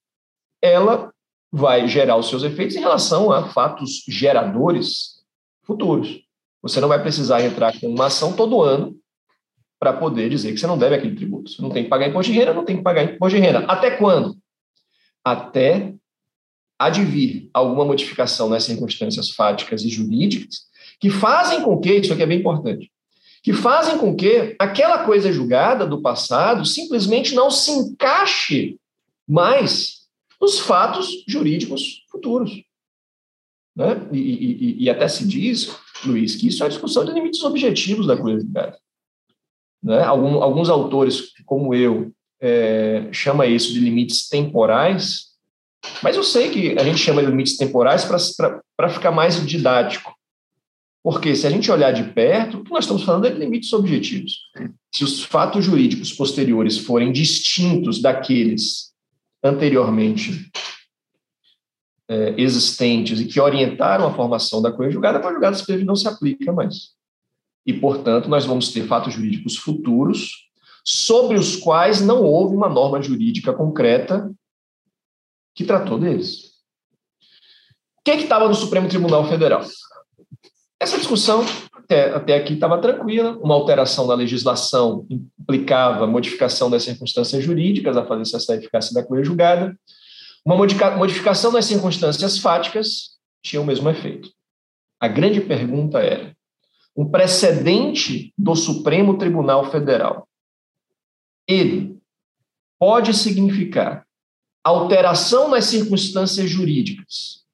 ela 0.63 1.13
vai 1.53 1.87
gerar 1.87 2.17
os 2.17 2.29
seus 2.29 2.43
efeitos 2.43 2.75
em 2.75 2.81
relação 2.81 3.31
a 3.31 3.49
fatos 3.49 4.03
geradores 4.09 5.23
futuros. 5.63 6.21
Você 6.63 6.81
não 6.81 6.89
vai 6.89 7.01
precisar 7.01 7.43
entrar 7.43 7.79
com 7.79 7.87
uma 7.87 8.07
ação 8.07 8.33
todo 8.33 8.63
ano 8.63 8.99
para 9.85 9.92
poder 9.92 10.31
dizer 10.31 10.51
que 10.51 10.59
você 10.59 10.66
não 10.66 10.79
deve 10.79 10.94
aquele 10.94 11.14
tributo. 11.14 11.51
Você 11.51 11.61
não 11.61 11.68
tem 11.68 11.85
que 11.85 11.90
pagar 11.90 12.09
imposto 12.09 12.33
de 12.33 12.38
renda, 12.38 12.55
não 12.55 12.64
tem 12.64 12.79
que 12.79 12.83
pagar 12.83 13.05
imposto 13.05 13.37
de 13.37 13.44
renda. 13.44 13.59
Até 13.66 13.90
quando? 13.90 14.35
Até 15.23 15.92
advir 16.79 17.51
alguma 17.53 17.85
modificação 17.85 18.49
nas 18.49 18.64
circunstâncias 18.64 19.29
fáticas 19.31 19.83
e 19.83 19.90
jurídicas 19.90 20.64
que 20.99 21.11
fazem 21.11 21.62
com 21.62 21.79
que, 21.79 21.92
isso 21.92 22.14
aqui 22.14 22.23
é 22.23 22.27
bem 22.27 22.40
importante, 22.40 22.90
que 23.42 23.53
fazem 23.53 23.99
com 23.99 24.16
que 24.16 24.57
aquela 24.59 25.05
coisa 25.05 25.31
julgada 25.31 25.87
do 25.87 26.01
passado 26.01 26.64
simplesmente 26.64 27.35
não 27.35 27.51
se 27.51 27.70
encaixe 27.70 28.79
mais 29.29 30.07
nos 30.40 30.61
fatos 30.61 31.25
jurídicos 31.29 32.07
futuros. 32.11 32.62
Né? 33.77 34.09
E, 34.12 34.18
e, 34.18 34.85
e, 34.85 34.90
até 34.90 35.07
se 35.09 35.29
diz, 35.29 35.77
Luiz, 36.07 36.37
que 36.37 36.49
isso 36.49 36.62
é 36.62 36.66
a 36.66 36.70
discussão 36.70 37.05
de 37.05 37.12
limites 37.12 37.42
objetivos 37.42 38.07
da 38.07 38.16
curiosidade. 38.16 38.79
Né? 39.85 40.03
Algum, 40.03 40.42
alguns 40.42 40.70
autores, 40.70 41.35
como 41.44 41.75
eu, 41.75 42.11
é, 42.40 43.07
chama 43.12 43.47
isso 43.47 43.73
de 43.73 43.81
limites 43.81 44.29
temporais, 44.29 45.35
mas 46.03 46.16
eu 46.16 46.25
sei 46.25 46.51
que 46.51 46.79
a 46.79 46.83
gente 46.83 46.99
chama 46.99 47.23
de 47.23 47.29
limites 47.29 47.59
temporais 47.59 48.05
para 48.05 48.88
ficar 48.88 49.11
mais 49.11 49.44
didático. 49.47 50.14
Porque 51.03 51.37
se 51.37 51.47
a 51.47 51.51
gente 51.51 51.70
olhar 51.70 51.92
de 51.92 52.05
perto, 52.12 52.59
o 52.59 52.64
que 52.64 52.70
nós 52.70 52.85
estamos 52.85 53.03
falando 53.03 53.27
é 53.27 53.31
de 53.31 53.38
limites 53.38 53.70
objetivos. 53.75 54.38
Se 54.90 55.05
os 55.05 55.23
fatos 55.23 55.62
jurídicos 55.62 56.11
posteriores 56.14 56.79
forem 56.79 57.12
distintos 57.12 58.01
daqueles 58.01 58.94
anteriormente 59.42 60.51
é, 62.09 62.35
existentes 62.38 63.20
e 63.20 63.27
que 63.27 63.38
orientaram 63.38 64.07
a 64.07 64.14
formação 64.14 64.62
da 64.62 64.73
coisa 64.73 64.92
julgada, 64.92 65.18
a 65.18 65.20
coisa 65.20 65.35
julgada 65.35 65.85
não 65.85 65.94
se 65.94 66.09
aplica 66.09 66.51
mais. 66.51 66.94
E, 67.66 67.72
portanto, 67.72 68.29
nós 68.29 68.44
vamos 68.44 68.70
ter 68.72 68.87
fatos 68.87 69.14
jurídicos 69.14 69.57
futuros 69.57 70.48
sobre 70.85 71.38
os 71.38 71.57
quais 71.57 72.00
não 72.00 72.22
houve 72.22 72.55
uma 72.55 72.68
norma 72.68 73.00
jurídica 73.00 73.53
concreta 73.53 74.31
que 75.55 75.64
tratou 75.64 75.98
deles. 75.98 76.55
O 77.98 78.05
que 78.05 78.11
é 78.11 78.16
estava 78.16 78.48
no 78.48 78.55
Supremo 78.55 78.88
Tribunal 78.88 79.27
Federal? 79.27 79.62
Essa 80.79 80.98
discussão 80.98 81.44
até, 81.72 82.11
até 82.14 82.37
aqui 82.37 82.55
estava 82.55 82.79
tranquila, 82.79 83.38
uma 83.38 83.55
alteração 83.55 84.07
da 84.07 84.14
legislação 84.14 85.07
implicava 85.09 86.07
modificação 86.07 86.70
das 86.70 86.83
circunstâncias 86.83 87.42
jurídicas 87.42 87.96
a 87.96 88.05
fazer 88.05 88.24
cessar 88.27 88.57
a 88.57 88.59
eficácia 88.59 88.94
da 88.94 89.07
coisa 89.07 89.24
julgada, 89.24 89.79
uma 90.44 90.57
modificação 90.57 91.53
das 91.53 91.64
circunstâncias 91.64 92.38
fáticas 92.38 93.14
tinha 93.42 93.62
o 93.62 93.64
mesmo 93.64 93.88
efeito. 93.88 94.31
A 95.00 95.09
grande 95.09 95.40
pergunta 95.40 95.98
era: 95.98 96.34
um 96.97 97.09
precedente 97.09 98.33
do 98.37 98.55
Supremo 98.55 99.19
Tribunal 99.19 99.71
Federal, 99.71 100.29
ele 101.47 101.99
pode 102.79 103.15
significar 103.15 104.07
alteração 104.63 105.49
nas 105.49 105.65
circunstâncias 105.67 106.49
jurídicas 106.49 107.45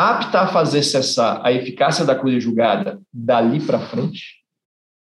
apta 0.00 0.40
a 0.40 0.48
fazer 0.48 0.82
cessar 0.82 1.44
a 1.44 1.52
eficácia 1.52 2.06
da 2.06 2.14
coisa 2.14 2.40
julgada 2.40 2.98
dali 3.12 3.60
para 3.60 3.78
frente, 3.78 4.42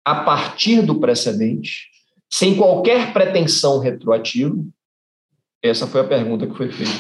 a 0.02 0.24
partir 0.24 0.80
do 0.80 0.98
precedente, 0.98 1.90
sem 2.32 2.56
qualquer 2.56 3.12
pretensão 3.12 3.78
retroativa? 3.78 4.56
Essa 5.62 5.86
foi 5.86 6.00
a 6.00 6.08
pergunta 6.08 6.46
que 6.46 6.56
foi 6.56 6.72
feita 6.72 6.92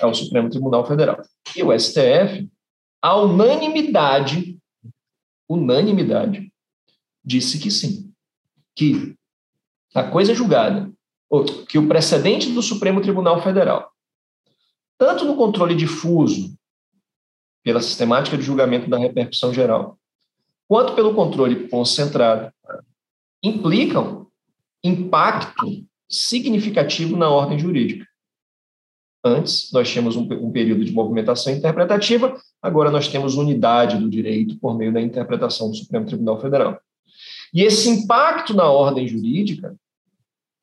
ao 0.00 0.14
Supremo 0.14 0.48
Tribunal 0.48 0.86
Federal. 0.86 1.20
E 1.56 1.64
o 1.64 1.76
STF, 1.76 2.48
a 3.02 3.16
unanimidade, 3.16 4.55
unanimidade, 5.48 6.52
disse 7.24 7.58
que 7.58 7.70
sim, 7.70 8.12
que 8.74 9.16
a 9.94 10.04
coisa 10.04 10.34
julgada, 10.34 10.92
que 11.68 11.78
o 11.78 11.88
precedente 11.88 12.52
do 12.52 12.62
Supremo 12.62 13.00
Tribunal 13.00 13.42
Federal, 13.42 13.90
tanto 14.98 15.24
no 15.24 15.36
controle 15.36 15.74
difuso, 15.74 16.56
pela 17.62 17.82
sistemática 17.82 18.36
de 18.36 18.44
julgamento 18.44 18.88
da 18.88 18.96
repercussão 18.96 19.52
geral, 19.52 19.98
quanto 20.68 20.94
pelo 20.94 21.14
controle 21.14 21.68
concentrado, 21.68 22.52
implicam 23.42 24.26
impacto 24.84 25.84
significativo 26.08 27.16
na 27.16 27.28
ordem 27.28 27.58
jurídica. 27.58 28.06
Antes, 29.24 29.70
nós 29.72 29.90
tínhamos 29.90 30.14
um, 30.16 30.22
um, 30.22 30.52
período 30.52 30.84
de 30.84 30.92
movimentação 30.92 31.52
interpretativa, 31.52 32.36
agora 32.62 32.90
nós 32.90 33.08
temos 33.08 33.34
unidade 33.34 33.98
do 33.98 34.08
direito 34.08 34.58
por 34.58 34.76
meio 34.76 34.92
da 34.92 35.00
interpretação 35.00 35.70
do 35.70 35.76
Supremo 35.76 36.06
Tribunal 36.06 36.40
Federal. 36.40 36.80
E 37.52 37.62
esse 37.62 37.88
impacto 37.88 38.54
na 38.54 38.70
ordem 38.70 39.08
jurídica 39.08 39.74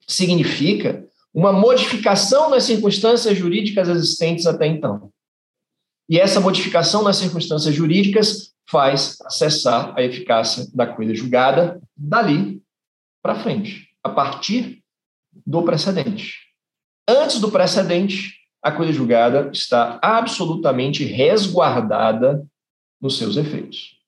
significa 0.08 1.06
uma 1.34 1.52
modificação 1.52 2.50
nas 2.50 2.64
circunstâncias 2.64 3.38
jurídicas 3.38 3.90
existentes 3.90 4.46
até 4.46 4.68
então. 4.68 5.12
E 6.08 6.20
essa 6.20 6.40
modificação 6.40 7.04
nas 7.04 7.18
circunstâncias 7.18 7.74
jurídicas 7.74 8.54
faz 8.70 9.18
cessar 9.30 9.94
a 9.98 10.04
eficácia 10.04 10.68
da 10.74 10.86
coisa 10.86 11.16
julgada 11.16 11.82
dali 11.96 12.62
para 13.22 13.36
frente, 13.36 13.90
a 14.04 14.10
partir 14.10 14.84
do 15.46 15.64
precedente. 15.64 16.40
Antes 17.08 17.40
do 17.40 17.50
precedente, 17.50 18.43
a 18.64 18.72
coisa 18.72 18.94
julgada 18.94 19.50
está 19.52 20.00
absolutamente 20.02 21.04
resguardada 21.04 22.46
nos 23.02 23.18
seus 23.18 23.36
efeitos. 23.36 24.02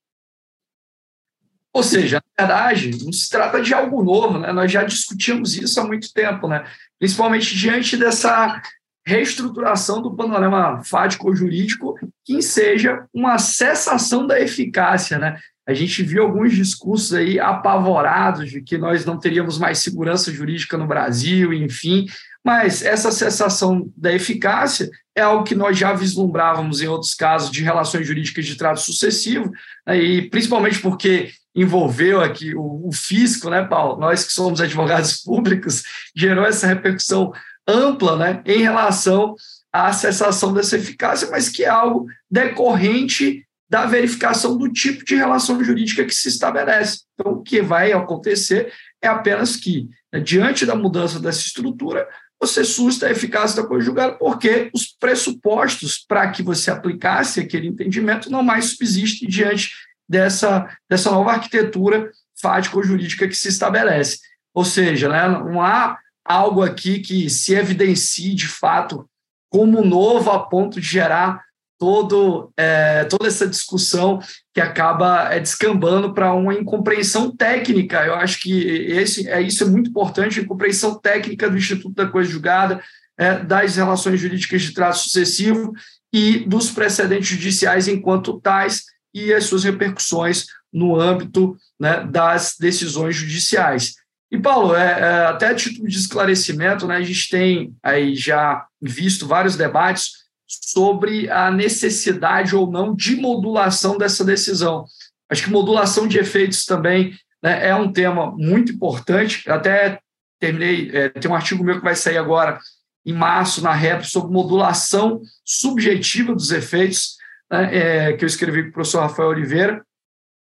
Ou 1.73 1.83
seja, 1.83 2.21
na 2.39 2.45
verdade, 2.45 3.03
não 3.03 3.11
se 3.11 3.29
trata 3.29 3.61
de 3.61 3.73
algo 3.73 4.01
novo, 4.01 4.39
né? 4.39 4.53
Nós 4.53 4.71
já 4.71 4.83
discutimos 4.83 5.57
isso 5.57 5.77
há 5.81 5.83
muito 5.83 6.13
tempo, 6.13 6.47
né? 6.47 6.65
Principalmente 6.97 7.53
diante 7.53 7.97
dessa 7.97 8.61
reestruturação 9.05 10.01
do 10.01 10.15
panorama 10.15 10.81
fático-jurídico 10.85 11.99
que 12.23 12.41
seja 12.41 13.05
uma 13.13 13.37
cessação 13.37 14.25
da 14.25 14.39
eficácia, 14.39 15.19
né? 15.19 15.37
A 15.67 15.73
gente 15.73 16.03
viu 16.03 16.23
alguns 16.23 16.53
discursos 16.53 17.13
aí 17.13 17.39
apavorados 17.39 18.49
de 18.51 18.61
que 18.61 18.77
nós 18.77 19.03
não 19.05 19.19
teríamos 19.19 19.57
mais 19.57 19.79
segurança 19.79 20.31
jurídica 20.31 20.77
no 20.77 20.85
Brasil, 20.85 21.51
enfim, 21.53 22.05
mas 22.43 22.83
essa 22.83 23.11
cessação 23.11 23.91
da 23.97 24.13
eficácia 24.13 24.89
é 25.15 25.21
algo 25.21 25.43
que 25.43 25.55
nós 25.55 25.77
já 25.77 25.93
vislumbrávamos 25.93 26.81
em 26.81 26.87
outros 26.87 27.15
casos 27.15 27.49
de 27.49 27.63
relações 27.63 28.05
jurídicas 28.05 28.45
de 28.45 28.55
trato 28.55 28.81
sucessivo, 28.81 29.51
né, 29.87 29.97
e 29.97 30.29
principalmente 30.29 30.79
porque 30.79 31.31
envolveu 31.55 32.21
aqui 32.21 32.53
o, 32.53 32.87
o 32.87 32.91
fisco, 32.91 33.49
né, 33.49 33.63
Paulo? 33.63 33.99
Nós 33.99 34.23
que 34.23 34.33
somos 34.33 34.61
advogados 34.61 35.17
públicos, 35.23 35.83
gerou 36.15 36.45
essa 36.45 36.67
repercussão 36.67 37.33
ampla 37.67 38.15
né, 38.15 38.41
em 38.45 38.61
relação 38.61 39.35
à 39.73 39.91
cessação 39.91 40.53
dessa 40.53 40.75
eficácia, 40.75 41.29
mas 41.31 41.49
que 41.49 41.63
é 41.63 41.69
algo 41.69 42.05
decorrente 42.29 43.43
da 43.69 43.85
verificação 43.85 44.57
do 44.57 44.71
tipo 44.71 45.03
de 45.03 45.15
relação 45.15 45.63
jurídica 45.63 46.05
que 46.05 46.13
se 46.13 46.29
estabelece. 46.29 46.99
Então, 47.13 47.33
o 47.33 47.41
que 47.41 47.61
vai 47.61 47.91
acontecer 47.91 48.71
é 49.01 49.07
apenas 49.07 49.55
que, 49.55 49.89
né, 50.13 50.19
diante 50.19 50.65
da 50.65 50.75
mudança 50.75 51.19
dessa 51.19 51.41
estrutura, 51.41 52.07
você 52.39 52.63
susta 52.63 53.07
a 53.07 53.11
eficácia 53.11 53.61
da 53.61 53.67
coisa 53.67 53.85
julgada, 53.85 54.13
porque 54.17 54.69
os 54.73 54.87
pressupostos 54.87 55.97
para 55.97 56.29
que 56.29 56.43
você 56.43 56.69
aplicasse 56.69 57.39
aquele 57.39 57.67
entendimento 57.67 58.29
não 58.29 58.43
mais 58.43 58.65
subsistem 58.71 59.27
diante 59.27 59.71
dessa, 60.07 60.69
dessa 60.89 61.09
nova 61.09 61.31
arquitetura 61.31 62.11
fático-jurídica 62.39 63.27
que 63.27 63.35
se 63.35 63.47
estabelece. 63.47 64.19
Ou 64.53 64.63
seja, 64.63 65.09
né, 65.09 65.27
não 65.27 65.61
há 65.61 65.97
algo 66.23 66.61
aqui 66.61 66.99
que 66.99 67.29
se 67.29 67.53
evidencie 67.53 68.35
de 68.35 68.47
fato 68.47 69.09
como 69.49 69.83
novo 69.83 70.31
a 70.31 70.47
ponto 70.47 70.81
de 70.81 70.87
gerar 70.87 71.41
todo, 71.77 72.51
é, 72.57 73.03
toda 73.05 73.27
essa 73.27 73.47
discussão 73.47 74.19
que 74.53 74.61
acaba 74.61 75.33
é, 75.33 75.39
descambando 75.39 76.13
para 76.13 76.33
uma 76.33 76.53
incompreensão 76.53 77.35
técnica. 77.35 78.05
Eu 78.05 78.15
acho 78.15 78.39
que 78.39 78.61
esse, 78.61 79.27
é, 79.29 79.41
isso 79.41 79.63
é 79.63 79.67
muito 79.67 79.89
importante, 79.89 80.39
a 80.39 80.43
incompreensão 80.43 80.97
técnica 80.99 81.49
do 81.49 81.57
Instituto 81.57 81.93
da 81.95 82.07
Coisa 82.07 82.29
Julgada, 82.29 82.81
é, 83.17 83.39
das 83.39 83.75
relações 83.75 84.19
jurídicas 84.19 84.61
de 84.61 84.73
trato 84.73 84.97
sucessivo 84.97 85.73
e 86.13 86.39
dos 86.39 86.71
precedentes 86.71 87.27
judiciais 87.27 87.87
enquanto 87.87 88.39
tais 88.39 88.83
e 89.13 89.33
as 89.33 89.45
suas 89.45 89.63
repercussões 89.63 90.45
no 90.71 90.99
âmbito 90.99 91.55
né, 91.79 92.05
das 92.05 92.55
decisões 92.59 93.15
judiciais. 93.15 93.95
E, 94.31 94.37
Paulo, 94.37 94.75
é, 94.75 94.99
é, 94.99 95.25
até 95.27 95.47
a 95.47 95.55
título 95.55 95.87
de 95.87 95.97
esclarecimento, 95.97 96.85
né, 96.85 96.97
a 96.97 97.01
gente 97.01 97.29
tem 97.29 97.73
aí 97.81 98.15
já 98.15 98.65
visto 98.81 99.27
vários 99.27 99.55
debates 99.55 100.24
sobre 100.47 101.29
a 101.29 101.49
necessidade 101.51 102.55
ou 102.55 102.69
não 102.69 102.95
de 102.95 103.15
modulação 103.15 103.97
dessa 103.97 104.23
decisão. 104.23 104.85
Acho 105.29 105.43
que 105.43 105.49
modulação 105.49 106.07
de 106.07 106.19
efeitos 106.19 106.65
também 106.65 107.17
né, 107.41 107.67
é 107.67 107.75
um 107.75 107.91
tema 107.91 108.31
muito 108.31 108.71
importante. 108.71 109.49
Até 109.49 109.99
terminei, 110.39 110.89
é, 110.93 111.09
tem 111.09 111.29
um 111.29 111.35
artigo 111.35 111.63
meu 111.63 111.77
que 111.77 111.83
vai 111.83 111.95
sair 111.95 112.17
agora 112.17 112.59
em 113.05 113.13
março 113.13 113.61
na 113.61 113.73
REP 113.73 114.03
sobre 114.03 114.31
modulação 114.31 115.21
subjetiva 115.43 116.33
dos 116.33 116.51
efeitos, 116.51 117.17
né, 117.51 118.09
é, 118.09 118.13
que 118.13 118.23
eu 118.23 118.27
escrevi 118.27 118.63
com 118.63 118.69
o 118.69 118.73
professor 118.73 119.01
Rafael 119.01 119.29
Oliveira. 119.29 119.85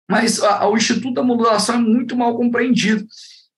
Mas 0.10 0.42
a, 0.42 0.68
o 0.68 0.76
Instituto 0.76 1.14
da 1.14 1.24
Modulação 1.24 1.76
é 1.76 1.80
muito 1.80 2.16
mal 2.16 2.36
compreendido 2.36 3.06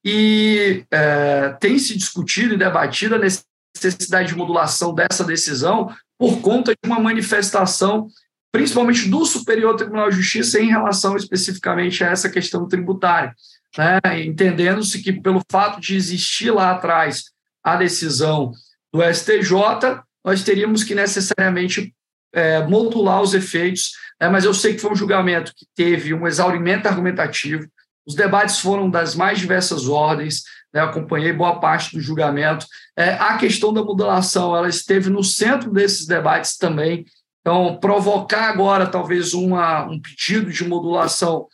e 0.04 0.86
é, 0.92 1.50
tem 1.60 1.80
se 1.80 1.98
discutido 1.98 2.54
e 2.54 2.58
debatido 2.58 3.16
a 3.16 3.20
necessidade 3.20 4.30
de 4.30 4.36
modulação 4.36 4.94
dessa 4.94 5.24
decisão 5.24 5.90
por 6.18 6.42
conta 6.42 6.72
de 6.72 6.90
uma 6.90 7.00
manifestação, 7.00 8.08
principalmente 8.52 9.10
do 9.10 9.26
Superior 9.26 9.76
Tribunal 9.76 10.10
de 10.10 10.18
Justiça, 10.18 10.60
em 10.60 10.68
relação 10.68 11.16
especificamente 11.16 12.04
a 12.04 12.08
essa 12.08 12.30
questão 12.30 12.68
tributária. 12.68 13.34
Né? 13.78 14.24
Entendendo-se 14.24 15.02
que, 15.02 15.12
pelo 15.14 15.42
fato 15.52 15.80
de 15.82 15.96
existir 15.96 16.52
lá 16.52 16.72
atrás 16.72 17.26
a 17.64 17.76
decisão 17.76 18.52
do 18.94 19.02
STJ, 19.04 20.02
nós 20.24 20.44
teríamos 20.44 20.84
que 20.84 20.96
necessariamente 20.96 21.94
é, 22.34 22.66
modular 22.66 23.22
os 23.22 23.34
efeitos, 23.34 23.92
né? 24.20 24.30
mas 24.30 24.46
eu 24.46 24.54
sei 24.54 24.74
que 24.74 24.80
foi 24.80 24.92
um 24.92 24.96
julgamento 24.96 25.54
que 25.56 25.66
teve 25.76 26.14
um 26.14 26.26
exaurimento 26.26 26.88
argumentativo, 26.88 27.68
os 28.06 28.16
debates 28.16 28.60
foram 28.60 28.90
das 28.90 29.16
mais 29.16 29.40
diversas 29.40 29.88
ordens, 29.88 30.44
né, 30.74 30.82
acompanhei 30.82 31.32
boa 31.34 31.60
parte 31.60 31.96
do 31.96 32.02
julgamento. 32.02 32.68
É, 32.98 33.14
a 33.14 33.38
questão 33.38 33.74
da 33.74 33.84
modulação, 33.84 34.56
ela 34.56 34.68
esteve 34.68 35.10
no 35.10 35.24
centro 35.24 35.72
desses 35.72 36.06
debates 36.06 36.58
também. 36.58 37.06
Então, 37.42 37.78
provocar 37.80 38.50
agora 38.50 38.88
talvez 38.88 39.34
uma, 39.34 39.86
um 39.86 40.00
pedido 40.00 40.52
de 40.52 40.68
modulação 40.68 41.48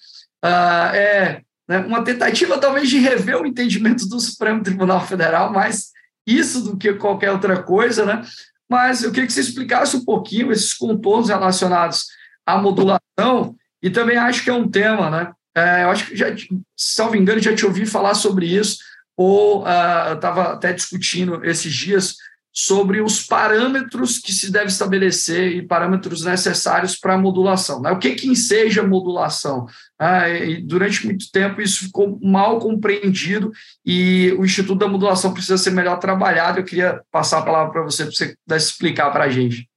uh, 0.43 0.95
é 0.95 1.41
né, 1.67 1.79
uma 1.79 2.03
tentativa 2.03 2.57
talvez 2.57 2.89
de 2.89 2.97
rever 2.97 3.41
o 3.41 3.45
entendimento 3.45 4.07
do 4.07 4.19
Supremo 4.19 4.63
Tribunal 4.63 5.05
Federal, 5.05 5.51
mais 5.51 5.91
isso 6.25 6.63
do 6.63 6.77
que 6.77 6.93
qualquer 6.93 7.31
outra 7.31 7.61
coisa, 7.61 8.05
né? 8.05 8.23
Mas 8.69 9.03
eu 9.03 9.11
queria 9.11 9.27
que 9.27 9.33
você 9.33 9.41
explicasse 9.41 9.97
um 9.97 10.05
pouquinho 10.05 10.51
esses 10.51 10.73
contornos 10.73 11.29
relacionados 11.29 12.05
à 12.45 12.57
modulação 12.57 13.55
e 13.81 13.89
também 13.89 14.17
acho 14.17 14.43
que 14.43 14.49
é 14.49 14.53
um 14.53 14.69
tema, 14.69 15.09
né? 15.09 15.31
É, 15.55 15.83
eu 15.83 15.89
acho 15.89 16.07
que 16.07 16.15
já, 16.15 16.27
salvo 16.75 17.15
engano, 17.15 17.41
já 17.41 17.53
te 17.53 17.65
ouvi 17.65 17.85
falar 17.85 18.13
sobre 18.13 18.45
isso, 18.45 18.77
ou 19.17 19.63
uh, 19.63 20.13
estava 20.15 20.53
até 20.53 20.73
discutindo 20.73 21.43
esses 21.43 21.73
dias 21.73 22.15
sobre 22.53 23.01
os 23.01 23.25
parâmetros 23.25 24.17
que 24.17 24.33
se 24.33 24.51
deve 24.51 24.67
estabelecer 24.67 25.55
e 25.55 25.61
parâmetros 25.61 26.25
necessários 26.25 26.97
para 26.97 27.13
a 27.13 27.17
modulação. 27.17 27.81
Né? 27.81 27.91
O 27.91 27.97
que, 27.97 28.13
que 28.13 28.27
enseja 28.27 28.83
modulação? 28.83 29.67
Ah, 29.97 30.23
durante 30.65 31.05
muito 31.05 31.31
tempo 31.31 31.61
isso 31.61 31.85
ficou 31.85 32.19
mal 32.21 32.59
compreendido 32.59 33.51
e 33.85 34.35
o 34.37 34.43
Instituto 34.43 34.79
da 34.79 34.87
Modulação 34.87 35.33
precisa 35.33 35.57
ser 35.57 35.71
melhor 35.71 35.97
trabalhado. 35.99 36.59
Eu 36.59 36.65
queria 36.65 37.01
passar 37.09 37.39
a 37.39 37.43
palavra 37.43 37.71
para 37.71 37.83
você, 37.83 38.03
para 38.03 38.13
você 38.13 38.35
explicar 38.49 39.11
para 39.11 39.25
a 39.25 39.29
gente. 39.29 39.70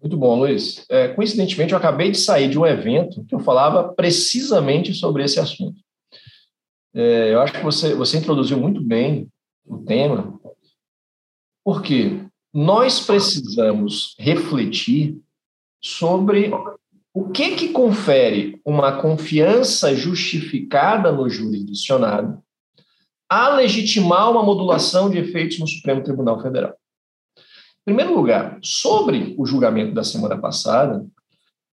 Muito 0.00 0.16
bom, 0.16 0.38
Luiz. 0.38 0.84
É, 0.88 1.08
coincidentemente, 1.08 1.72
eu 1.72 1.78
acabei 1.78 2.10
de 2.10 2.18
sair 2.18 2.48
de 2.48 2.58
um 2.58 2.64
evento 2.64 3.22
que 3.24 3.34
eu 3.34 3.40
falava 3.40 3.92
precisamente 3.92 4.94
sobre 4.94 5.22
esse 5.22 5.38
assunto. 5.38 5.78
É, 6.94 7.34
eu 7.34 7.40
acho 7.40 7.52
que 7.52 7.62
você, 7.62 7.94
você 7.94 8.16
introduziu 8.16 8.58
muito 8.58 8.82
bem 8.82 9.28
o 9.66 9.78
tema, 9.78 10.40
porque 11.62 12.24
nós 12.52 12.98
precisamos 12.98 14.16
refletir 14.18 15.20
sobre 15.82 16.50
o 17.12 17.28
que, 17.30 17.54
que 17.54 17.68
confere 17.68 18.60
uma 18.64 19.00
confiança 19.00 19.94
justificada 19.94 21.12
no 21.12 21.28
jurisdicionado 21.28 22.42
a 23.28 23.50
legitimar 23.50 24.30
uma 24.30 24.42
modulação 24.42 25.10
de 25.10 25.18
efeitos 25.18 25.58
no 25.58 25.68
Supremo 25.68 26.02
Tribunal 26.02 26.40
Federal. 26.42 26.79
Em 27.82 27.94
primeiro 27.94 28.14
lugar, 28.14 28.58
sobre 28.62 29.34
o 29.38 29.46
julgamento 29.46 29.94
da 29.94 30.04
semana 30.04 30.38
passada, 30.38 31.06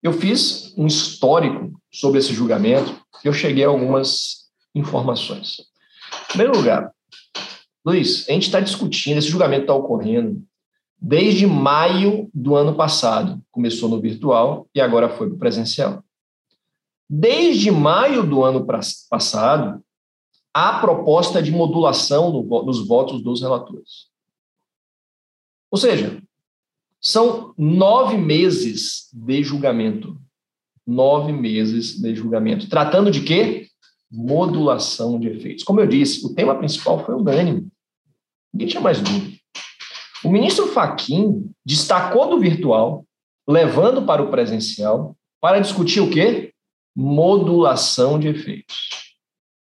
eu 0.03 0.13
fiz 0.13 0.75
um 0.77 0.87
histórico 0.87 1.73
sobre 1.93 2.19
esse 2.19 2.35
julgamento 2.35 3.01
e 3.25 3.29
eu 3.29 3.33
cheguei 3.33 3.65
a 3.65 3.69
algumas 3.69 4.51
informações. 4.75 5.61
Em 6.25 6.29
primeiro 6.29 6.57
lugar, 6.57 6.93
Luiz, 7.85 8.29
a 8.29 8.33
gente 8.33 8.45
está 8.45 8.61
discutindo, 8.61 9.19
esse 9.19 9.29
julgamento 9.29 9.63
está 9.63 9.75
ocorrendo 9.75 10.43
desde 11.01 11.47
maio 11.47 12.31
do 12.33 12.55
ano 12.55 12.75
passado. 12.77 13.41
Começou 13.51 13.89
no 13.89 14.01
virtual 14.01 14.69
e 14.73 14.81
agora 14.81 15.09
foi 15.09 15.29
para 15.29 15.37
o 15.37 15.39
presencial. 15.39 16.05
Desde 17.11 17.71
maio 17.71 18.25
do 18.25 18.45
ano 18.45 18.65
passado, 19.11 19.83
há 20.55 20.79
proposta 20.81 21.43
de 21.43 21.51
modulação 21.51 22.33
nos 22.65 22.87
votos 22.87 23.23
dos 23.23 23.41
relatores. 23.41 24.12
Ou 25.73 25.79
seja, 25.79 26.23
são 27.01 27.55
nove 27.57 28.19
meses 28.19 29.09
de 29.11 29.43
julgamento. 29.43 30.21
Nove 30.87 31.33
meses 31.33 31.99
de 31.99 32.15
julgamento. 32.15 32.69
Tratando 32.69 33.11
de 33.11 33.23
quê? 33.23 33.69
Modulação 34.11 35.19
de 35.19 35.29
efeitos. 35.29 35.65
Como 35.65 35.81
eu 35.81 35.87
disse, 35.87 36.27
o 36.27 36.35
tema 36.35 36.55
principal 36.57 37.03
foi 37.03 37.15
unânime. 37.15 37.69
Ninguém 38.53 38.69
tinha 38.69 38.83
mais 38.83 39.01
dúvida. 39.01 39.35
O 40.23 40.31
ministro 40.31 40.67
Faquim 40.67 41.51
destacou 41.65 42.29
do 42.29 42.39
virtual, 42.39 43.07
levando 43.49 44.03
para 44.03 44.23
o 44.23 44.31
presencial, 44.31 45.17
para 45.41 45.59
discutir 45.59 46.01
o 46.01 46.11
quê? 46.11 46.53
Modulação 46.95 48.19
de 48.19 48.29
efeitos 48.29 48.93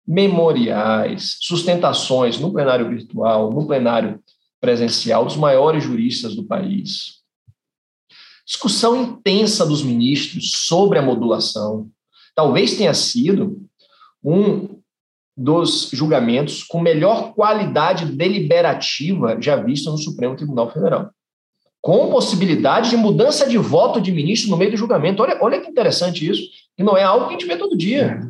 memoriais, 0.06 1.36
sustentações 1.40 2.38
no 2.38 2.50
plenário 2.50 2.88
virtual, 2.88 3.52
no 3.52 3.66
plenário 3.66 4.18
presencial 4.60 5.24
dos 5.24 5.36
maiores 5.36 5.84
juristas 5.84 6.34
do 6.34 6.44
país. 6.44 7.18
Discussão 8.46 9.02
intensa 9.02 9.66
dos 9.66 9.82
ministros 9.82 10.52
sobre 10.66 10.98
a 10.98 11.02
modulação. 11.02 11.88
Talvez 12.34 12.76
tenha 12.76 12.94
sido 12.94 13.62
um 14.24 14.78
dos 15.36 15.90
julgamentos 15.92 16.64
com 16.64 16.80
melhor 16.80 17.34
qualidade 17.34 18.06
deliberativa 18.06 19.36
já 19.40 19.54
visto 19.56 19.90
no 19.90 19.98
Supremo 19.98 20.34
Tribunal 20.34 20.72
Federal. 20.72 21.10
Com 21.80 22.10
possibilidade 22.10 22.90
de 22.90 22.96
mudança 22.96 23.48
de 23.48 23.56
voto 23.56 24.00
de 24.00 24.10
ministro 24.10 24.50
no 24.50 24.56
meio 24.56 24.72
do 24.72 24.76
julgamento. 24.76 25.22
Olha, 25.22 25.38
olha 25.40 25.60
que 25.60 25.70
interessante 25.70 26.28
isso. 26.28 26.42
E 26.76 26.82
não 26.82 26.96
é 26.96 27.04
algo 27.04 27.28
que 27.28 27.34
a 27.34 27.38
gente 27.38 27.46
vê 27.46 27.56
todo 27.56 27.76
dia 27.76 28.20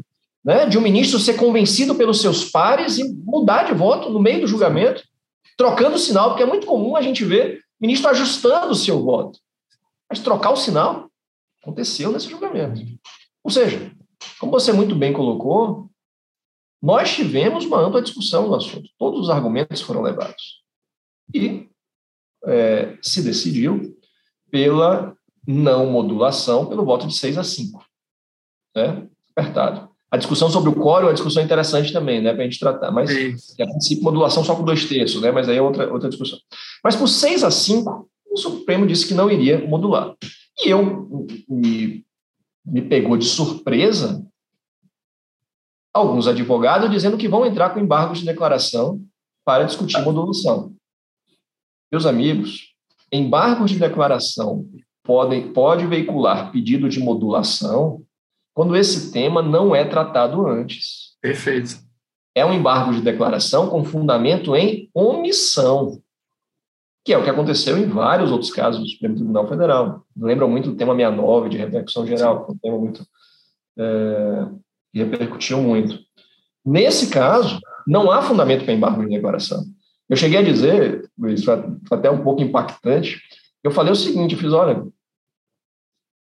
né, 0.45 0.67
de 0.67 0.79
um 0.79 0.81
ministro 0.81 1.19
ser 1.19 1.35
convencido 1.35 1.95
pelos 1.95 2.21
seus 2.21 2.45
pares 2.45 2.99
e 2.99 3.15
mudar 3.25 3.65
de 3.65 3.75
voto 3.75 4.11
no 4.11 4.21
meio 4.21 4.41
do 4.41 4.47
julgamento, 4.47 5.03
trocando 5.59 5.97
o 5.97 5.99
sinal, 5.99 6.31
porque 6.31 6.45
é 6.45 6.47
muito 6.47 6.67
comum 6.67 6.97
a 6.97 7.03
gente 7.03 7.25
ver 7.25 7.63
ministro 7.81 8.09
ajustando 8.09 8.71
o 8.71 8.77
seu 8.77 9.03
voto. 9.03 9.41
Mas 10.09 10.21
trocar 10.21 10.51
o 10.53 10.57
sinal 10.57 11.11
aconteceu 11.61 12.13
nesse 12.13 12.31
julgamento. 12.31 12.81
Ou 13.43 13.51
seja, 13.51 13.93
como 14.39 14.53
você 14.53 14.73
muito 14.73 14.95
bem 14.95 15.13
colocou, 15.13 15.91
nós 16.81 17.13
tivemos 17.13 17.65
uma 17.65 17.81
ampla 17.81 18.01
discussão 18.01 18.47
no 18.47 18.55
assunto. 18.55 18.89
Todos 18.97 19.23
os 19.23 19.31
argumentos 19.31 19.81
foram 19.81 20.01
levados. 20.01 20.63
E 21.35 21.69
é, 22.45 22.97
se 23.03 23.21
decidiu 23.23 23.99
pela 24.51 25.17
não 25.45 25.87
modulação, 25.87 26.67
pelo 26.67 26.85
voto 26.85 27.07
de 27.09 27.17
6 27.17 27.37
a 27.37 27.43
5. 27.43 27.85
Né? 28.77 29.09
Apertado. 29.35 29.88
A 30.11 30.17
discussão 30.17 30.49
sobre 30.49 30.71
o 30.71 30.75
core 30.75 31.03
é 31.03 31.07
uma 31.09 31.15
discussão 31.15 31.43
interessante 31.43 31.93
também, 31.93 32.23
né, 32.23 32.33
para 32.33 32.43
a 32.43 32.45
gente 32.45 32.59
tratar. 32.59 32.91
Mas, 32.91 33.11
é, 33.11 33.63
a 33.63 33.67
princípio, 33.67 34.05
modulação 34.05 34.43
só 34.43 34.55
com 34.55 34.65
dois 34.65 34.87
terços, 34.87 35.21
né, 35.21 35.31
mas 35.31 35.49
aí 35.49 35.57
é 35.57 35.63
outra, 35.63 35.93
outra 35.93 36.09
discussão. 36.09 36.39
Mas 36.83 36.97
por 36.97 37.09
6 37.09 37.45
a 37.45 37.51
5, 37.51 38.09
o 38.31 38.37
Supremo 38.37 38.87
disse 38.87 39.07
que 39.07 39.15
não 39.15 39.31
iria 39.31 39.67
modular. 39.67 40.15
E 40.65 40.71
eu 40.71 41.27
me, 41.49 42.05
me 42.65 42.83
pegou 42.83 43.17
de 43.17 43.27
surpresa 43.27 44.25
alguns 45.93 46.27
advogados 46.27 46.91
dizendo 46.91 47.17
que 47.17 47.29
vão 47.29 47.45
entrar 47.45 47.71
com 47.71 47.81
embargos 47.81 48.21
de 48.21 48.25
declaração 48.25 49.03
para 49.45 49.65
discutir 49.65 50.01
modulação. 50.03 50.73
Meus 51.91 52.07
amigos, 52.07 52.75
embargos 53.13 53.71
de 53.71 53.79
declaração 53.79 54.67
podem 55.03 55.53
pode 55.53 55.87
veicular 55.87 56.53
pedido 56.53 56.89
de 56.89 57.01
modulação 57.01 58.03
quando 58.59 58.77
esse 58.77 59.13
tema 59.13 59.41
não 59.41 59.73
é 59.73 59.85
tratado 59.85 60.45
antes. 60.45 61.17
Perfeito. 61.23 61.77
É 62.35 62.45
um 62.45 62.53
embargo 62.53 62.93
de 62.93 63.01
declaração 63.01 63.69
com 63.69 63.85
fundamento 63.85 64.57
em 64.57 64.91
omissão, 64.93 66.03
que 67.05 67.13
é 67.13 67.19
o 67.19 67.23
que 67.23 67.31
aconteceu 67.31 67.79
em 67.79 67.87
vários 67.87 68.33
outros 68.33 68.51
casos 68.51 68.81
do 68.81 68.89
Supremo 68.89 69.15
Tribunal 69.15 69.47
Federal. 69.47 70.05
Lembram 70.17 70.49
muito 70.49 70.71
do 70.71 70.77
tema 70.77 70.93
69 70.93 71.51
de 71.51 71.57
repercussão 71.57 72.05
geral, 72.05 72.47
que 72.47 72.51
é 72.51 72.55
um 72.55 72.59
tema 72.59 72.79
muito 72.79 73.07
é, 73.79 74.49
que 74.93 75.05
repercutiu 75.05 75.63
muito. 75.63 75.97
Nesse 76.67 77.11
caso, 77.11 77.61
não 77.87 78.11
há 78.11 78.23
fundamento 78.23 78.65
para 78.65 78.75
embargo 78.75 79.05
de 79.05 79.15
declaração. 79.15 79.63
Eu 80.09 80.17
cheguei 80.17 80.41
a 80.41 80.43
dizer, 80.43 81.09
Luiz, 81.17 81.45
foi 81.45 81.63
até 81.93 82.11
um 82.11 82.25
pouco 82.25 82.43
impactante, 82.43 83.21
eu 83.63 83.71
falei 83.71 83.93
o 83.93 83.97
seguinte, 83.97 84.35
eu 84.35 84.41
fiz, 84.41 84.53
olha, 84.53 84.85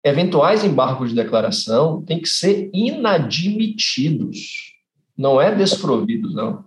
eventuais 0.04 0.62
embargos 0.62 1.10
de 1.10 1.16
declaração 1.16 2.02
têm 2.02 2.20
que 2.20 2.28
ser 2.28 2.70
inadmitidos. 2.74 4.74
Não 5.16 5.40
é 5.40 5.54
desprovidos, 5.54 6.34
não. 6.34 6.64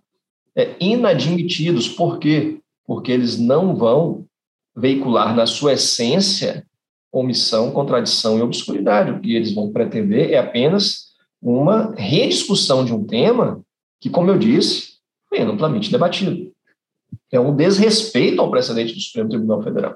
É 0.55 0.75
inadmitidos. 0.79 1.87
Por 1.87 2.17
quê? 2.17 2.59
Porque 2.85 3.11
eles 3.11 3.37
não 3.37 3.75
vão 3.75 4.25
veicular 4.75 5.35
na 5.35 5.45
sua 5.45 5.73
essência 5.73 6.65
omissão, 7.11 7.71
contradição 7.71 8.37
e 8.37 8.41
obscuridade. 8.41 9.11
O 9.11 9.19
que 9.19 9.35
eles 9.35 9.53
vão 9.53 9.71
pretender 9.71 10.31
é 10.31 10.37
apenas 10.37 11.07
uma 11.41 11.93
rediscussão 11.95 12.83
de 12.83 12.93
um 12.93 13.05
tema 13.05 13.61
que, 13.99 14.09
como 14.09 14.31
eu 14.31 14.37
disse, 14.37 14.97
foi 15.29 15.41
amplamente 15.41 15.91
debatido. 15.91 16.51
É 17.31 17.39
um 17.39 17.55
desrespeito 17.55 18.41
ao 18.41 18.49
precedente 18.49 18.93
do 18.93 18.99
Supremo 18.99 19.29
Tribunal 19.29 19.61
Federal. 19.61 19.95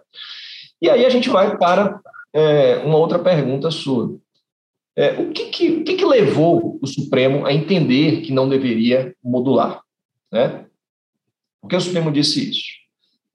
E 0.82 0.90
aí 0.90 1.06
a 1.06 1.10
gente 1.10 1.30
vai 1.30 1.58
para 1.58 2.00
é, 2.34 2.78
uma 2.78 2.98
outra 2.98 3.20
pergunta 3.20 3.72
sua. 3.72 4.18
É, 4.96 5.14
o 5.20 5.32
que 5.32 5.46
que, 5.46 5.70
o 5.70 5.84
que 5.84 5.96
que 5.96 6.06
levou 6.06 6.80
o 6.82 6.88
Supremo 6.88 7.46
a 7.46 7.54
entender 7.54 8.22
que 8.22 8.34
não 8.34 8.50
deveria 8.50 9.16
modular? 9.24 9.82
Né? 10.32 10.66
Por 11.62 11.70
que 11.70 11.76
o 11.76 11.82
Supremo 11.82 12.12
disse 12.12 12.50
isso? 12.50 12.68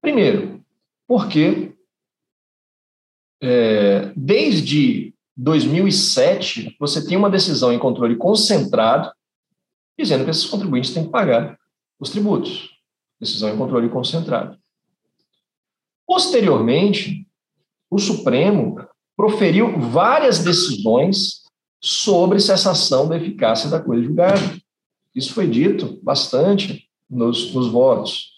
Primeiro, 0.00 0.64
porque 1.06 1.72
é, 3.42 4.12
desde 4.16 5.14
2007 5.36 6.76
você 6.78 7.06
tem 7.06 7.16
uma 7.16 7.30
decisão 7.30 7.72
em 7.72 7.78
controle 7.78 8.16
concentrado 8.16 9.12
dizendo 9.98 10.24
que 10.24 10.30
esses 10.30 10.46
contribuintes 10.46 10.92
têm 10.92 11.04
que 11.04 11.10
pagar 11.10 11.58
os 11.98 12.10
tributos. 12.10 12.70
Decisão 13.18 13.48
em 13.48 13.56
controle 13.56 13.88
concentrado. 13.88 14.58
Posteriormente, 16.06 17.25
o 17.90 17.98
Supremo 17.98 18.76
proferiu 19.16 19.78
várias 19.78 20.40
decisões 20.40 21.42
sobre 21.80 22.40
cessação 22.40 23.08
da 23.08 23.16
eficácia 23.16 23.70
da 23.70 23.80
coisa 23.80 24.04
julgada. 24.04 24.40
Isso 25.14 25.32
foi 25.32 25.46
dito 25.46 25.98
bastante 26.02 26.88
nos, 27.08 27.54
nos 27.54 27.68
votos. 27.68 28.34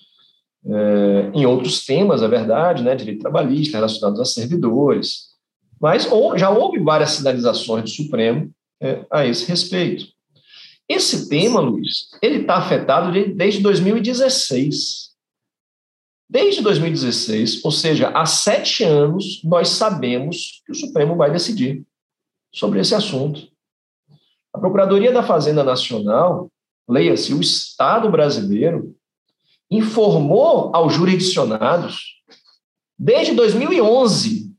É, 0.66 1.30
em 1.34 1.46
outros 1.46 1.84
temas, 1.84 2.22
é 2.22 2.28
verdade, 2.28 2.82
né, 2.82 2.94
direito 2.94 3.22
trabalhista, 3.22 3.78
relacionados 3.78 4.20
a 4.20 4.24
servidores, 4.24 5.28
mas 5.80 6.10
ou, 6.10 6.36
já 6.36 6.50
houve 6.50 6.78
várias 6.80 7.12
sinalizações 7.12 7.84
do 7.84 7.90
Supremo 7.90 8.50
é, 8.80 9.04
a 9.10 9.26
esse 9.26 9.46
respeito. 9.46 10.06
Esse 10.88 11.28
tema, 11.28 11.60
Luiz, 11.60 12.08
ele 12.22 12.40
está 12.40 12.56
afetado 12.56 13.12
desde 13.34 13.60
2016. 13.60 15.07
Desde 16.30 16.60
2016, 16.60 17.64
ou 17.64 17.70
seja, 17.70 18.10
há 18.10 18.26
sete 18.26 18.84
anos, 18.84 19.42
nós 19.42 19.68
sabemos 19.70 20.62
que 20.66 20.72
o 20.72 20.74
Supremo 20.74 21.16
vai 21.16 21.32
decidir 21.32 21.86
sobre 22.52 22.80
esse 22.80 22.94
assunto. 22.94 23.48
A 24.52 24.58
Procuradoria 24.58 25.10
da 25.10 25.22
Fazenda 25.22 25.64
Nacional, 25.64 26.50
leia-se, 26.86 27.32
o 27.32 27.40
Estado 27.40 28.10
brasileiro, 28.10 28.94
informou 29.70 30.70
aos 30.74 30.92
jurisdicionados, 30.92 32.22
desde 32.98 33.34
2011, 33.34 34.54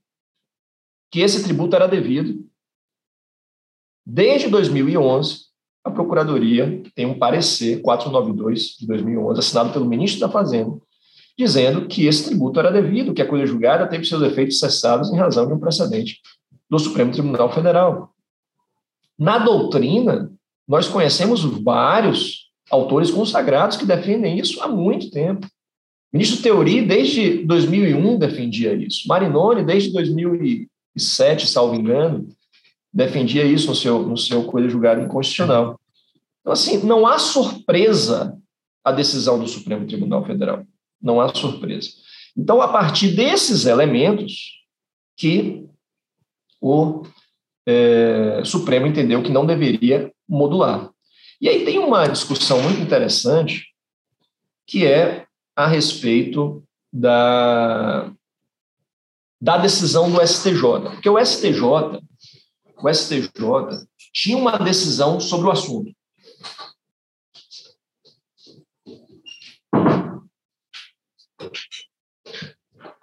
que 1.12 1.19
esse 1.19 1.43
tributo 1.43 1.75
era 1.75 1.88
devido. 1.88 2.47
Desde 4.03 4.47
2011, 4.49 5.49
a 5.84 5.91
Procuradoria 5.91 6.82
tem 6.95 7.05
um 7.05 7.19
parecer 7.19 7.82
492 7.82 8.77
de 8.77 8.88
2011, 8.88 9.39
assinado 9.39 9.73
pelo 9.73 9.86
ministro 9.86 10.21
da 10.21 10.29
Fazenda, 10.29 10.79
dizendo 11.39 11.88
que 11.88 12.06
esse 12.06 12.25
tributo 12.25 12.60
era 12.60 12.69
devido, 12.69 13.13
que 13.13 13.21
a 13.21 13.28
coisa 13.28 13.45
julgada 13.45 13.88
teve 13.88 14.04
seus 14.04 14.21
efeitos 14.21 14.60
cessados 14.60 15.10
em 15.10 15.15
razão 15.15 15.47
de 15.47 15.54
um 15.54 15.60
precedente 15.60 16.19
do 16.69 16.78
Supremo 16.78 17.13
Tribunal 17.13 17.49
Federal. 17.49 18.13
Na 19.17 19.38
doutrina, 19.38 20.30
nós 20.67 20.89
conhecemos 20.89 21.41
vários 21.63 22.49
autores 22.69 23.10
consagrados 23.10 23.78
que 23.78 23.86
defendem 23.86 24.38
isso 24.38 24.62
há 24.62 24.67
muito 24.67 25.10
tempo. 25.12 25.47
O 26.12 26.17
ministro 26.17 26.43
Teori, 26.43 26.82
desde 26.86 27.45
2001, 27.45 28.19
defendia 28.19 28.73
isso. 28.73 29.08
Marinoni, 29.08 29.63
desde 29.63 29.93
2007, 29.93 31.47
salvo 31.47 31.73
engano, 31.73 32.28
defendia 32.91 33.45
isso 33.45 33.67
no 33.67 33.75
seu, 33.75 34.06
no 34.06 34.17
seu 34.17 34.43
coisa 34.43 34.67
julgada 34.67 35.02
inconstitucional. 35.02 35.80
Então, 36.41 36.52
assim, 36.52 36.86
não 36.86 37.08
há 37.08 37.17
surpresa 37.17 38.38
a 38.84 38.91
decisão 38.91 39.39
do 39.39 39.47
Supremo 39.47 39.88
Tribunal 39.88 40.25
Federal. 40.25 40.65
Não 41.01 41.19
há 41.21 41.33
surpresa. 41.33 41.89
Então, 42.38 42.62
a 42.62 42.67
partir 42.67 43.15
desses 43.15 43.65
elementos 43.65 44.59
que 45.17 45.65
o 46.62 47.03
é, 47.67 48.41
Supremo 48.45 48.88
entendeu 48.88 49.21
que 49.21 49.31
não 49.31 49.45
deveria 49.45 50.12
modular. 50.27 50.89
E 51.41 51.47
aí 51.47 51.63
tem 51.63 51.79
uma 51.79 52.07
discussão 52.07 52.62
muito 52.62 52.81
interessante 52.81 53.67
que 54.67 54.85
é 54.85 55.25
a 55.55 55.67
respeito 55.67 56.63
da, 56.91 58.12
da 59.41 59.57
decisão 59.57 60.12
do 60.12 60.25
STJ. 60.25 60.62
Porque 60.91 61.09
o 61.09 61.23
STJ, 61.23 61.62
o 62.81 62.93
STJ 62.93 63.88
tinha 64.13 64.38
uma 64.38 64.57
decisão 64.57 65.19
sobre 65.19 65.47
o 65.47 65.51
assunto. 65.51 65.91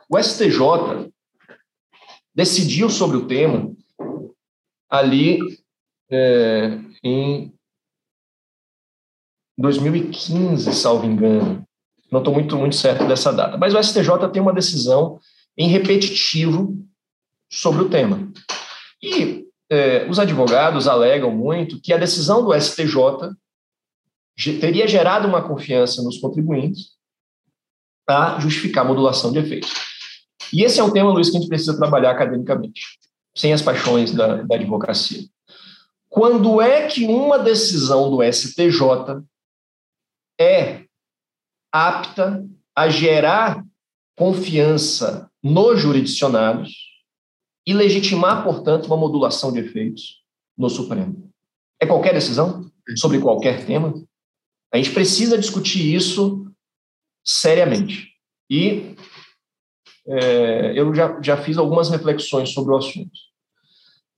O 0.09 0.19
STJ 0.19 1.11
decidiu 2.35 2.89
sobre 2.89 3.17
o 3.17 3.27
tema 3.27 3.75
ali 4.89 5.39
é, 6.11 6.79
em 7.03 7.53
2015, 9.59 10.73
salvo 10.75 11.07
engano. 11.07 11.67
Não 12.11 12.21
estou 12.21 12.33
muito, 12.33 12.57
muito 12.57 12.77
certo 12.77 13.07
dessa 13.07 13.33
data. 13.33 13.57
Mas 13.57 13.75
o 13.75 13.83
STJ 13.83 14.31
tem 14.33 14.41
uma 14.41 14.53
decisão 14.53 15.19
em 15.57 15.69
repetitivo 15.69 16.77
sobre 17.51 17.83
o 17.83 17.89
tema. 17.89 18.31
E 19.03 19.47
é, 19.71 20.09
os 20.09 20.19
advogados 20.19 20.87
alegam 20.87 21.31
muito 21.31 21.81
que 21.81 21.93
a 21.93 21.99
decisão 21.99 22.45
do 22.45 22.55
STJ 22.55 23.35
teria 24.61 24.87
gerado 24.87 25.27
uma 25.27 25.43
confiança 25.43 26.03
nos 26.03 26.19
contribuintes 26.19 26.97
a 28.09 28.39
justificar 28.39 28.85
a 28.85 28.89
modulação 28.89 29.33
de 29.33 29.39
efeitos. 29.39 29.96
E 30.53 30.63
esse 30.63 30.81
é 30.81 30.85
um 30.85 30.93
tema, 30.93 31.11
Luiz, 31.11 31.31
que 31.31 31.37
a 31.37 31.41
gente 31.41 31.49
precisa 31.49 31.77
trabalhar 31.77 32.11
academicamente, 32.11 32.83
sem 33.37 33.53
as 33.53 33.63
paixões 33.63 34.13
da, 34.13 34.43
da 34.43 34.55
advocacia. 34.55 35.23
Quando 36.09 36.61
é 36.61 36.87
que 36.87 37.05
uma 37.07 37.39
decisão 37.39 38.11
do 38.11 38.23
STJ 38.23 39.23
é 40.41 40.85
apta 41.73 42.47
a 42.75 42.89
gerar 42.89 43.65
confiança 44.17 45.31
nos 45.43 45.81
jurisdicionados 45.81 46.73
e 47.67 47.75
legitimar, 47.75 48.45
portanto, 48.45 48.87
uma 48.87 48.97
modulação 48.97 49.53
de 49.53 49.61
efeitos 49.61 50.23
no 50.57 50.71
Supremo. 50.71 51.31
É 51.81 51.87
qualquer 51.87 52.15
decisão 52.15 52.71
sobre 52.97 53.21
qualquer 53.21 53.67
tema. 53.67 53.93
A 54.73 54.77
gente 54.77 54.93
precisa 54.93 55.37
discutir 55.37 55.95
isso 55.95 56.51
seriamente. 57.25 58.13
E 58.49 58.95
é, 60.09 60.73
eu 60.79 60.95
já, 60.95 61.21
já 61.21 61.37
fiz 61.37 61.59
algumas 61.59 61.91
reflexões 61.91 62.51
sobre 62.51 62.73
o 62.73 62.77
assunto. 62.77 63.11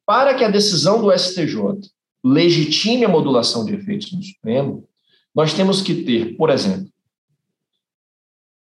Para 0.07 0.35
que 0.35 0.45
a 0.45 0.51
decisão 0.51 1.01
do 1.01 1.17
STJ 1.17 1.91
legitime 2.25 3.05
a 3.05 3.09
modulação 3.09 3.65
de 3.65 3.75
efeitos 3.75 4.13
no 4.13 4.23
Supremo, 4.23 4.89
nós 5.35 5.55
temos 5.55 5.83
que 5.83 6.03
ter, 6.03 6.37
por 6.37 6.51
exemplo, 6.51 6.91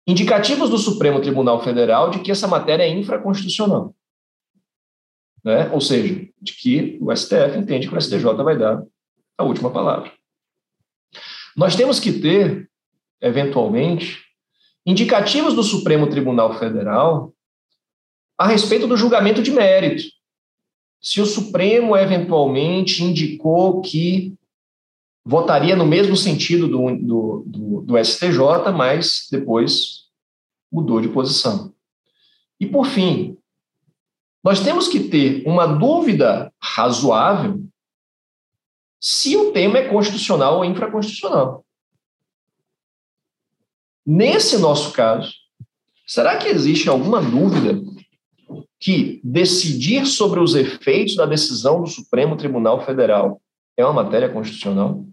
indicativos 0.06 0.70
do 0.70 0.78
Supremo 0.78 1.20
Tribunal 1.20 1.62
Federal 1.62 2.10
de 2.10 2.20
que 2.20 2.30
essa 2.30 2.46
matéria 2.46 2.84
é 2.84 2.88
infraconstitucional. 2.88 3.94
Né? 5.44 5.70
Ou 5.70 5.80
seja, 5.80 6.28
de 6.40 6.52
que 6.52 6.98
o 7.00 7.14
STF 7.14 7.58
entende 7.58 7.88
que 7.88 7.94
o 7.94 8.00
STJ 8.00 8.22
vai 8.42 8.58
dar 8.58 8.82
a 9.36 9.44
última 9.44 9.70
palavra. 9.70 10.12
Nós 11.56 11.74
temos 11.74 11.98
que 11.98 12.12
ter, 12.12 12.70
eventualmente, 13.20 14.29
indicativos 14.84 15.54
do 15.54 15.62
Supremo 15.62 16.08
Tribunal 16.08 16.58
Federal 16.58 17.32
a 18.38 18.46
respeito 18.46 18.86
do 18.86 18.96
julgamento 18.96 19.42
de 19.42 19.50
mérito. 19.50 20.04
Se 21.00 21.20
o 21.20 21.26
Supremo 21.26 21.96
eventualmente 21.96 23.02
indicou 23.04 23.80
que 23.80 24.34
votaria 25.24 25.76
no 25.76 25.86
mesmo 25.86 26.16
sentido 26.16 26.66
do, 26.66 26.96
do, 26.96 27.44
do, 27.46 27.80
do 27.82 28.04
STJ, 28.04 28.72
mas 28.74 29.28
depois 29.30 30.06
mudou 30.72 31.00
de 31.00 31.08
posição. 31.08 31.72
E, 32.58 32.66
por 32.66 32.86
fim, 32.86 33.36
nós 34.42 34.60
temos 34.60 34.88
que 34.88 35.00
ter 35.00 35.42
uma 35.46 35.66
dúvida 35.66 36.52
razoável 36.62 37.62
se 39.00 39.36
o 39.36 39.52
tema 39.52 39.78
é 39.78 39.88
constitucional 39.88 40.58
ou 40.58 40.64
infraconstitucional. 40.64 41.64
Nesse 44.12 44.58
nosso 44.58 44.92
caso, 44.92 45.32
será 46.04 46.36
que 46.36 46.48
existe 46.48 46.88
alguma 46.88 47.22
dúvida 47.22 47.80
que 48.80 49.20
decidir 49.22 50.04
sobre 50.04 50.40
os 50.40 50.56
efeitos 50.56 51.14
da 51.14 51.24
decisão 51.24 51.80
do 51.80 51.86
Supremo 51.86 52.36
Tribunal 52.36 52.84
Federal 52.84 53.40
é 53.76 53.84
uma 53.84 54.02
matéria 54.02 54.28
constitucional? 54.28 55.06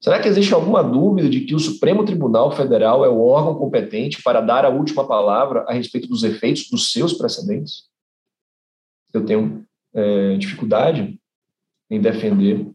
Será 0.00 0.22
que 0.22 0.26
existe 0.26 0.54
alguma 0.54 0.82
dúvida 0.82 1.28
de 1.28 1.42
que 1.42 1.54
o 1.54 1.58
Supremo 1.58 2.02
Tribunal 2.06 2.50
Federal 2.50 3.04
é 3.04 3.10
o 3.10 3.20
órgão 3.20 3.56
competente 3.56 4.22
para 4.22 4.40
dar 4.40 4.64
a 4.64 4.70
última 4.70 5.06
palavra 5.06 5.66
a 5.68 5.74
respeito 5.74 6.08
dos 6.08 6.22
efeitos 6.22 6.70
dos 6.70 6.92
seus 6.92 7.12
precedentes? 7.12 7.90
Eu 9.12 9.22
tenho 9.22 9.66
é, 9.92 10.38
dificuldade 10.38 11.20
em 11.90 12.00
defender 12.00 12.72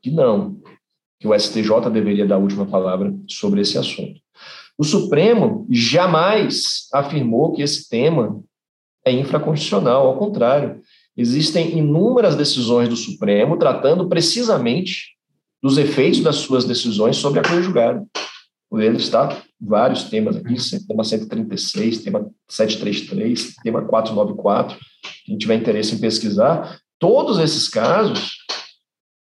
que 0.00 0.12
não, 0.12 0.62
que 1.18 1.26
o 1.26 1.38
STJ 1.38 1.90
deveria 1.92 2.26
dar 2.26 2.36
a 2.36 2.38
última 2.38 2.66
palavra 2.66 3.14
sobre 3.28 3.60
esse 3.60 3.78
assunto. 3.78 4.20
O 4.78 4.84
Supremo 4.84 5.66
jamais 5.70 6.88
afirmou 6.92 7.52
que 7.52 7.62
esse 7.62 7.88
tema 7.88 8.42
é 9.04 9.12
infraconstitucional, 9.12 10.06
ao 10.06 10.18
contrário, 10.18 10.80
existem 11.16 11.78
inúmeras 11.78 12.36
decisões 12.36 12.88
do 12.88 12.96
Supremo 12.96 13.56
tratando 13.56 14.08
precisamente 14.08 15.16
dos 15.62 15.78
efeitos 15.78 16.20
das 16.20 16.36
suas 16.36 16.64
decisões 16.64 17.16
sobre 17.16 17.40
a 17.40 17.42
coisa 17.42 17.62
julgada. 17.62 18.04
Por 18.68 18.82
ele 18.82 18.96
está 18.96 19.42
vários 19.60 20.04
temas 20.04 20.36
aqui, 20.36 20.54
tema 20.86 21.04
136, 21.04 22.02
tema 22.02 22.30
733, 22.48 23.54
tema 23.62 23.82
494, 23.82 24.76
quem 25.24 25.38
tiver 25.38 25.54
interesse 25.54 25.94
em 25.94 25.98
pesquisar, 25.98 26.78
todos 26.98 27.38
esses 27.38 27.68
casos, 27.68 28.36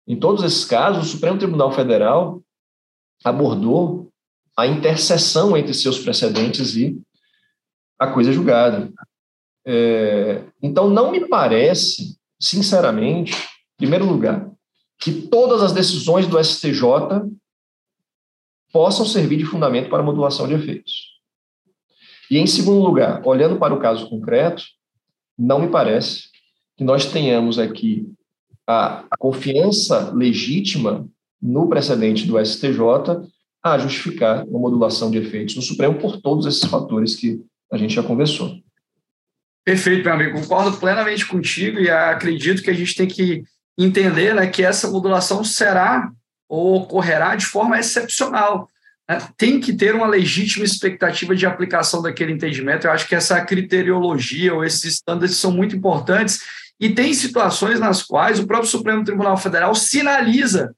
em 0.07 0.17
todos 0.19 0.43
esses 0.43 0.65
casos, 0.65 1.07
o 1.07 1.11
Supremo 1.11 1.37
Tribunal 1.37 1.71
Federal 1.71 2.41
abordou 3.23 4.11
a 4.55 4.67
interseção 4.67 5.57
entre 5.57 5.73
seus 5.73 5.99
precedentes 5.99 6.75
e 6.75 7.01
a 7.99 8.07
coisa 8.07 8.31
julgada. 8.31 8.91
É, 9.65 10.43
então, 10.61 10.89
não 10.89 11.11
me 11.11 11.27
parece, 11.27 12.17
sinceramente, 12.39 13.33
em 13.33 13.77
primeiro 13.77 14.05
lugar, 14.05 14.49
que 14.99 15.11
todas 15.11 15.61
as 15.63 15.73
decisões 15.73 16.27
do 16.27 16.41
STJ 16.41 16.81
possam 18.71 19.05
servir 19.05 19.37
de 19.37 19.45
fundamento 19.45 19.89
para 19.89 20.03
modulação 20.03 20.47
de 20.47 20.53
efeitos. 20.53 21.15
E, 22.29 22.37
em 22.37 22.47
segundo 22.47 22.81
lugar, 22.81 23.21
olhando 23.25 23.57
para 23.57 23.73
o 23.73 23.79
caso 23.79 24.09
concreto, 24.09 24.63
não 25.37 25.59
me 25.59 25.69
parece 25.69 26.29
que 26.77 26.83
nós 26.83 27.05
tenhamos 27.05 27.57
aqui 27.57 28.07
a, 28.67 29.05
a 29.09 29.17
confiança 29.17 30.11
legítima 30.11 31.07
no 31.41 31.67
precedente 31.67 32.25
do 32.25 32.43
STJ 32.43 32.79
a 33.63 33.77
justificar 33.77 34.45
uma 34.45 34.59
modulação 34.59 35.09
de 35.09 35.17
efeitos 35.17 35.55
no 35.55 35.61
Supremo 35.61 35.99
por 35.99 36.21
todos 36.21 36.45
esses 36.45 36.63
fatores 36.65 37.15
que 37.15 37.41
a 37.71 37.77
gente 37.77 37.95
já 37.95 38.03
conversou. 38.03 38.59
Perfeito, 39.63 40.03
meu 40.03 40.13
amigo. 40.13 40.39
Concordo 40.39 40.77
plenamente 40.77 41.25
contigo 41.25 41.79
e 41.79 41.89
acredito 41.89 42.61
que 42.61 42.69
a 42.69 42.73
gente 42.73 42.95
tem 42.95 43.07
que 43.07 43.43
entender 43.77 44.35
né, 44.35 44.47
que 44.47 44.63
essa 44.63 44.87
modulação 44.89 45.43
será 45.43 46.11
ou 46.47 46.75
ocorrerá 46.75 47.35
de 47.35 47.45
forma 47.45 47.79
excepcional. 47.79 48.69
Né? 49.09 49.17
Tem 49.35 49.59
que 49.59 49.73
ter 49.73 49.95
uma 49.95 50.05
legítima 50.05 50.63
expectativa 50.63 51.35
de 51.35 51.47
aplicação 51.47 52.01
daquele 52.01 52.31
entendimento. 52.31 52.85
Eu 52.85 52.91
acho 52.91 53.07
que 53.07 53.15
essa 53.15 53.43
criteriologia 53.43 54.53
ou 54.53 54.63
esses 54.63 54.83
estándares 54.85 55.35
são 55.37 55.51
muito 55.51 55.75
importantes 55.75 56.41
e 56.79 56.89
tem 56.89 57.13
situações 57.13 57.79
nas 57.79 58.03
quais 58.03 58.39
o 58.39 58.47
próprio 58.47 58.69
Supremo 58.69 59.03
Tribunal 59.03 59.37
Federal 59.37 59.73
sinaliza 59.73 60.75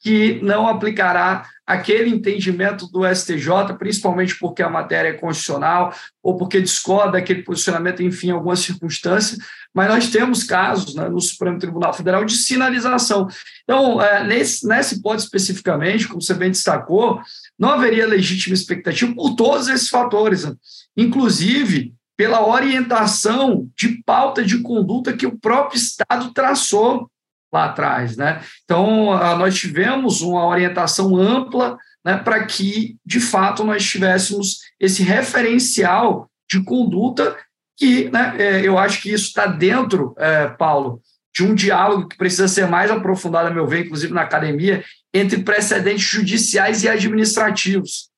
que 0.00 0.40
não 0.42 0.68
aplicará 0.68 1.46
aquele 1.66 2.08
entendimento 2.08 2.86
do 2.86 3.04
STJ, 3.04 3.76
principalmente 3.78 4.38
porque 4.38 4.62
a 4.62 4.70
matéria 4.70 5.08
é 5.08 5.12
constitucional 5.12 5.92
ou 6.22 6.36
porque 6.36 6.60
discorda 6.60 7.12
daquele 7.12 7.42
posicionamento, 7.42 8.02
enfim, 8.02 8.28
em 8.28 8.30
algumas 8.30 8.60
circunstâncias, 8.60 9.38
mas 9.74 9.88
nós 9.88 10.08
temos 10.08 10.44
casos 10.44 10.94
né, 10.94 11.08
no 11.08 11.20
Supremo 11.20 11.58
Tribunal 11.58 11.92
Federal 11.92 12.24
de 12.24 12.36
sinalização. 12.36 13.28
Então, 13.64 14.00
é, 14.00 14.24
nesse, 14.24 14.66
nessa 14.66 14.94
hipótese 14.94 15.26
especificamente, 15.26 16.06
como 16.06 16.22
você 16.22 16.32
bem 16.32 16.50
destacou, 16.50 17.20
não 17.58 17.70
haveria 17.70 18.06
legítima 18.06 18.54
expectativa 18.54 19.12
por 19.14 19.34
todos 19.34 19.68
esses 19.68 19.88
fatores, 19.88 20.44
né? 20.44 20.54
inclusive 20.96 21.92
pela 22.18 22.44
orientação 22.44 23.70
de 23.76 24.02
pauta 24.02 24.42
de 24.42 24.58
conduta 24.58 25.16
que 25.16 25.24
o 25.24 25.38
próprio 25.38 25.78
Estado 25.78 26.32
traçou 26.34 27.08
lá 27.52 27.66
atrás. 27.66 28.16
Né? 28.16 28.42
Então, 28.64 29.16
nós 29.38 29.56
tivemos 29.56 30.20
uma 30.20 30.44
orientação 30.44 31.16
ampla 31.16 31.78
né, 32.04 32.16
para 32.16 32.44
que, 32.44 32.96
de 33.06 33.20
fato, 33.20 33.62
nós 33.62 33.88
tivéssemos 33.88 34.58
esse 34.80 35.04
referencial 35.04 36.28
de 36.50 36.60
conduta 36.64 37.36
que 37.76 38.10
né, 38.10 38.34
é, 38.36 38.66
eu 38.66 38.76
acho 38.76 39.00
que 39.00 39.12
isso 39.12 39.28
está 39.28 39.46
dentro, 39.46 40.12
é, 40.18 40.48
Paulo, 40.48 41.00
de 41.32 41.44
um 41.44 41.54
diálogo 41.54 42.08
que 42.08 42.16
precisa 42.16 42.48
ser 42.48 42.66
mais 42.66 42.90
aprofundado, 42.90 43.46
a 43.46 43.52
meu 43.52 43.64
ver, 43.64 43.86
inclusive 43.86 44.12
na 44.12 44.22
academia, 44.22 44.82
entre 45.14 45.44
precedentes 45.44 46.02
judiciais 46.02 46.82
e 46.82 46.88
administrativos. 46.88 48.08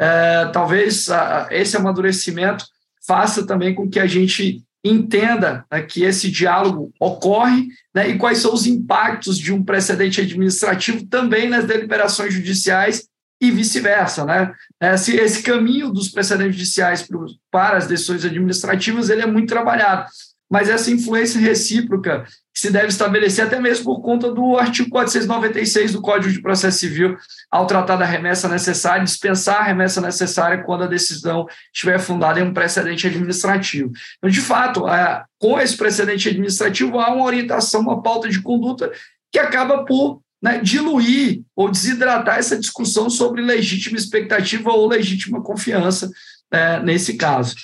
É, 0.00 0.46
talvez 0.46 1.08
a, 1.08 1.46
esse 1.52 1.76
amadurecimento 1.76 2.64
faça 3.06 3.46
também 3.46 3.74
com 3.74 3.88
que 3.88 4.00
a 4.00 4.06
gente 4.06 4.62
entenda 4.84 5.64
né, 5.72 5.82
que 5.82 6.02
esse 6.02 6.30
diálogo 6.30 6.92
ocorre 7.00 7.68
né, 7.94 8.10
e 8.10 8.18
quais 8.18 8.38
são 8.38 8.52
os 8.52 8.66
impactos 8.66 9.38
de 9.38 9.52
um 9.52 9.62
precedente 9.62 10.20
administrativo 10.20 11.06
também 11.06 11.48
nas 11.48 11.64
deliberações 11.64 12.34
judiciais 12.34 13.08
e 13.40 13.50
vice-versa. 13.50 14.24
Né? 14.24 14.52
Esse, 14.80 15.16
esse 15.16 15.42
caminho 15.42 15.90
dos 15.90 16.10
precedentes 16.10 16.56
judiciais 16.56 17.08
para 17.50 17.78
as 17.78 17.86
decisões 17.86 18.24
administrativas 18.24 19.08
ele 19.08 19.22
é 19.22 19.26
muito 19.26 19.48
trabalhado, 19.48 20.06
mas 20.54 20.68
essa 20.68 20.88
influência 20.88 21.40
recíproca 21.40 22.24
se 22.54 22.70
deve 22.70 22.86
estabelecer 22.86 23.44
até 23.44 23.58
mesmo 23.58 23.86
por 23.86 24.00
conta 24.00 24.30
do 24.30 24.56
artigo 24.56 24.88
496 24.88 25.94
do 25.94 26.00
Código 26.00 26.32
de 26.32 26.40
Processo 26.40 26.78
Civil, 26.78 27.16
ao 27.50 27.66
tratar 27.66 27.96
da 27.96 28.04
remessa 28.04 28.48
necessária, 28.48 29.02
dispensar 29.02 29.62
a 29.62 29.64
remessa 29.64 30.00
necessária 30.00 30.62
quando 30.62 30.84
a 30.84 30.86
decisão 30.86 31.44
estiver 31.74 31.98
fundada 31.98 32.38
em 32.38 32.44
um 32.44 32.54
precedente 32.54 33.04
administrativo. 33.04 33.90
Então, 34.18 34.30
de 34.30 34.40
fato, 34.40 34.88
é, 34.88 35.24
com 35.40 35.58
esse 35.58 35.76
precedente 35.76 36.28
administrativo, 36.28 37.00
há 37.00 37.12
uma 37.12 37.24
orientação, 37.24 37.80
uma 37.80 38.00
pauta 38.00 38.28
de 38.28 38.40
conduta 38.40 38.92
que 39.32 39.40
acaba 39.40 39.84
por 39.84 40.20
né, 40.40 40.60
diluir 40.60 41.42
ou 41.56 41.68
desidratar 41.68 42.38
essa 42.38 42.56
discussão 42.56 43.10
sobre 43.10 43.42
legítima 43.42 43.98
expectativa 43.98 44.70
ou 44.70 44.86
legítima 44.86 45.42
confiança 45.42 46.08
é, 46.48 46.78
nesse 46.78 47.16
caso. 47.16 47.56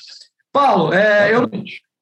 Paulo, 0.53 0.93
é, 0.93 1.33
eu 1.33 1.49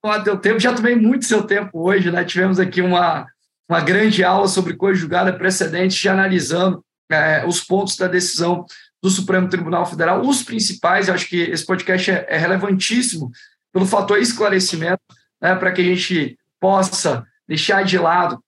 não 0.04 0.22
teu 0.22 0.38
tempo, 0.38 0.60
já 0.60 0.72
tomei 0.72 0.94
muito 0.94 1.24
seu 1.24 1.42
tempo 1.42 1.88
hoje, 1.88 2.10
né? 2.10 2.24
Tivemos 2.24 2.60
aqui 2.60 2.80
uma, 2.80 3.26
uma 3.68 3.80
grande 3.80 4.22
aula 4.22 4.46
sobre 4.46 4.74
coisa 4.74 5.00
julgada 5.00 5.32
precedente, 5.32 6.00
já 6.00 6.12
analisando 6.12 6.84
é, 7.10 7.44
os 7.46 7.60
pontos 7.60 7.96
da 7.96 8.06
decisão 8.06 8.64
do 9.02 9.10
Supremo 9.10 9.48
Tribunal 9.48 9.86
Federal, 9.86 10.20
os 10.20 10.42
principais, 10.42 11.08
eu 11.08 11.14
acho 11.14 11.28
que 11.28 11.36
esse 11.36 11.64
podcast 11.64 12.10
é, 12.10 12.26
é 12.28 12.36
relevantíssimo 12.36 13.30
pelo 13.72 13.86
fator 13.86 14.18
esclarecimento, 14.18 15.02
né, 15.40 15.54
para 15.54 15.72
que 15.72 15.80
a 15.80 15.84
gente 15.84 16.36
possa 16.60 17.24
deixar 17.46 17.84
de 17.84 17.96
lado 17.96 18.42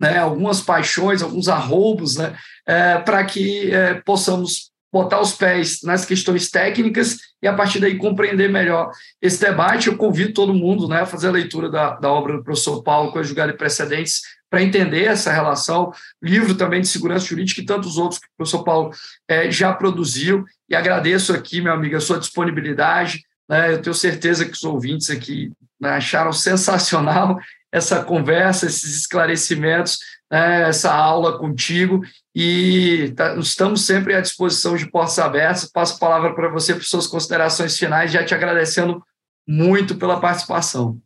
né, 0.00 0.18
algumas 0.18 0.60
paixões, 0.60 1.22
alguns 1.22 1.48
arroubos, 1.48 2.16
né, 2.16 2.36
é, 2.66 2.98
para 2.98 3.24
que 3.24 3.70
é, 3.72 3.94
possamos 3.94 4.71
botar 4.92 5.20
os 5.20 5.32
pés 5.32 5.80
nas 5.82 6.04
questões 6.04 6.50
técnicas 6.50 7.18
e, 7.42 7.48
a 7.48 7.54
partir 7.54 7.80
daí, 7.80 7.96
compreender 7.96 8.50
melhor 8.50 8.90
esse 9.22 9.40
debate. 9.40 9.88
Eu 9.88 9.96
convido 9.96 10.34
todo 10.34 10.52
mundo 10.52 10.86
né, 10.86 11.00
a 11.00 11.06
fazer 11.06 11.28
a 11.28 11.32
leitura 11.32 11.70
da, 11.70 11.94
da 11.94 12.12
obra 12.12 12.36
do 12.36 12.44
professor 12.44 12.82
Paulo, 12.82 13.10
Conjugado 13.10 13.52
e 13.52 13.56
Precedentes, 13.56 14.20
para 14.50 14.62
entender 14.62 15.04
essa 15.04 15.32
relação. 15.32 15.92
Livro 16.22 16.54
também 16.54 16.82
de 16.82 16.88
segurança 16.88 17.24
jurídica 17.24 17.62
e 17.62 17.64
tantos 17.64 17.96
outros 17.96 18.20
que 18.20 18.26
o 18.26 18.36
professor 18.36 18.62
Paulo 18.62 18.90
é, 19.26 19.50
já 19.50 19.72
produziu. 19.72 20.44
E 20.68 20.76
agradeço 20.76 21.32
aqui, 21.32 21.62
meu 21.62 21.72
amigo, 21.72 21.96
a 21.96 22.00
sua 22.00 22.18
disponibilidade. 22.18 23.24
Né, 23.48 23.72
eu 23.72 23.80
tenho 23.80 23.94
certeza 23.94 24.44
que 24.44 24.52
os 24.52 24.62
ouvintes 24.62 25.08
aqui 25.08 25.50
né, 25.80 25.92
acharam 25.92 26.34
sensacional 26.34 27.38
essa 27.72 28.04
conversa, 28.04 28.66
esses 28.66 28.94
esclarecimentos, 28.94 29.98
né, 30.32 30.70
essa 30.70 30.90
aula 30.90 31.36
contigo 31.36 32.00
e 32.34 33.12
tá, 33.14 33.36
estamos 33.36 33.84
sempre 33.84 34.14
à 34.14 34.20
disposição 34.22 34.74
de 34.74 34.90
portas 34.90 35.18
abertas. 35.18 35.70
Passo 35.70 35.96
a 35.96 35.98
palavra 35.98 36.34
para 36.34 36.48
você 36.48 36.74
para 36.74 36.82
suas 36.82 37.06
considerações 37.06 37.76
finais, 37.76 38.10
já 38.10 38.24
te 38.24 38.34
agradecendo 38.34 39.02
muito 39.46 39.94
pela 39.96 40.18
participação. 40.18 40.98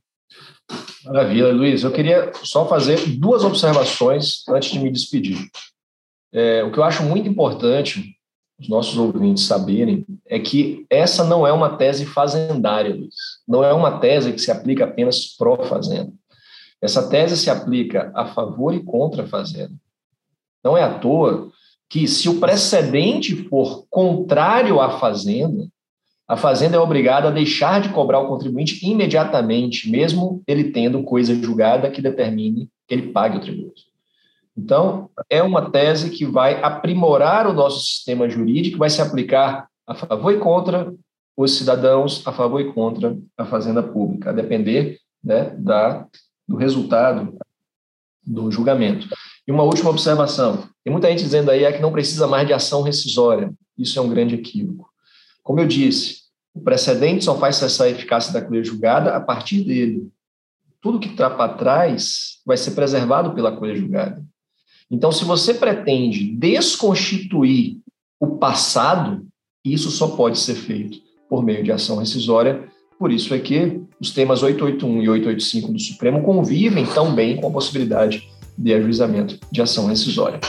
Maravilha, 1.05 1.53
Luiz. 1.53 1.83
Eu 1.83 1.93
queria 1.93 2.31
só 2.45 2.69
fazer 2.69 2.99
duas 3.19 3.43
observações 3.43 4.47
antes 4.49 4.71
de 4.71 4.79
me 4.79 4.91
despedir. 4.91 5.49
É, 6.33 6.63
o 6.63 6.71
que 6.71 6.79
eu 6.79 6.85
acho 6.85 7.03
muito 7.03 7.29
importante 7.29 8.17
os 8.59 8.69
nossos 8.69 8.97
ouvintes 8.97 9.45
saberem 9.45 10.07
é 10.27 10.39
que 10.39 10.87
essa 10.89 11.23
não 11.23 11.47
é 11.47 11.53
uma 11.53 11.77
tese 11.77 12.07
fazendária, 12.07 12.95
Luiz. 12.95 13.15
Não 13.47 13.63
é 13.63 13.73
uma 13.73 13.99
tese 13.99 14.33
que 14.33 14.41
se 14.41 14.51
aplica 14.51 14.85
apenas 14.85 15.37
pró-fazenda. 15.37 16.11
Essa 16.81 17.09
tese 17.09 17.37
se 17.37 17.51
aplica 17.51 18.11
a 18.15 18.27
favor 18.27 18.75
e 18.75 18.83
contra 18.83 19.25
a 19.25 19.27
fazenda. 19.27 19.75
Não 20.63 20.77
é 20.77 20.83
à 20.83 20.99
toa 20.99 21.51
que, 21.89 22.07
se 22.07 22.29
o 22.29 22.41
precedente 22.41 23.49
for 23.49 23.87
contrário 23.89 24.81
à 24.81 24.99
fazenda, 24.99 25.69
a 26.29 26.37
fazenda 26.37 26.77
é 26.77 26.81
obrigada 26.81 27.29
a 27.29 27.33
deixar 27.33 27.81
de 27.81 27.91
cobrar 27.91 28.19
o 28.19 28.27
contribuinte 28.27 28.85
imediatamente, 28.85 29.89
mesmo 29.89 30.43
ele 30.47 30.73
tendo 30.73 31.05
coisa 31.05 31.35
julgada 31.35 31.91
que 31.91 32.03
determine 32.03 32.69
que 32.87 32.95
ele 32.95 33.13
pague 33.13 33.39
o 33.39 33.41
tributo. 33.41 33.83
Então, 34.57 35.11
é 35.31 35.43
uma 35.43 35.71
tese 35.71 36.11
que 36.11 36.25
vai 36.25 36.61
aprimorar 36.63 37.47
o 37.47 37.53
nosso 37.53 37.81
sistema 37.81 38.29
jurídico, 38.29 38.79
vai 38.79 38.91
se 38.91 39.01
aplicar 39.01 39.69
a 39.87 39.95
favor 39.95 40.33
e 40.33 40.39
contra 40.39 40.93
os 41.37 41.57
cidadãos, 41.57 42.27
a 42.27 42.33
favor 42.33 42.61
e 42.61 42.73
contra 42.73 43.17
a 43.37 43.45
fazenda 43.45 43.83
pública, 43.83 44.31
a 44.31 44.33
depender 44.33 44.99
né, 45.23 45.51
da 45.59 46.07
do 46.49 46.57
resultado 46.57 47.37
do 48.25 48.51
julgamento. 48.51 49.09
E 49.47 49.53
uma 49.53 49.63
última 49.63 49.91
observação: 49.91 50.69
tem 50.83 50.93
muita 50.93 51.09
gente 51.09 51.23
dizendo 51.23 51.51
aí 51.51 51.65
é 51.65 51.73
que 51.73 51.83
não 51.83 51.93
precisa 51.93 52.27
mais 52.27 52.47
de 52.47 52.53
ação 52.53 52.83
rescisória. 52.83 53.53
Isso 53.79 53.99
é 53.99 54.03
um 54.03 54.09
grande 54.09 54.35
equívoco. 54.35 54.89
Como 55.43 55.61
eu 55.61 55.67
disse, 55.67 56.23
o 56.55 56.61
precedente 56.61 57.25
só 57.25 57.39
faz 57.39 57.57
cessar 57.57 57.87
a 57.87 57.91
eficácia 57.91 58.33
da 58.33 58.43
coisa 58.43 58.65
julgada 58.65 59.15
a 59.15 59.21
partir 59.21 59.63
dele. 59.63 60.09
Tudo 60.81 60.99
que 60.99 61.09
está 61.09 61.29
para 61.29 61.55
trás 61.55 62.41
vai 62.45 62.57
ser 62.57 62.73
preservado 62.73 63.35
pela 63.35 63.57
coisa 63.57 63.75
julgada. 63.75 64.25
Então, 64.91 65.11
se 65.13 65.25
você 65.25 65.53
pretende 65.53 66.33
desconstituir 66.33 67.79
o 68.21 68.39
passado, 68.39 69.27
isso 69.65 69.91
só 69.91 70.17
pode 70.17 70.39
ser 70.39 70.55
feito 70.55 70.99
por 71.29 71.45
meio 71.45 71.63
de 71.63 71.73
ação 71.73 71.99
rescisória 71.99 72.69
por 72.99 73.13
isso 73.13 73.35
é 73.35 73.39
que 73.39 73.81
os 74.01 74.11
temas 74.11 74.43
881 74.43 75.03
e 75.03 75.09
885 75.09 75.73
do 75.73 75.79
Supremo 75.79 76.23
convivem 76.23 76.87
tão 76.87 77.15
bem 77.15 77.37
com 77.37 77.49
a 77.49 77.51
possibilidade 77.51 78.29
de 78.57 78.73
ajuizamento 78.73 79.39
de 79.51 79.61
ação 79.61 79.87
rescisória. 79.87 80.41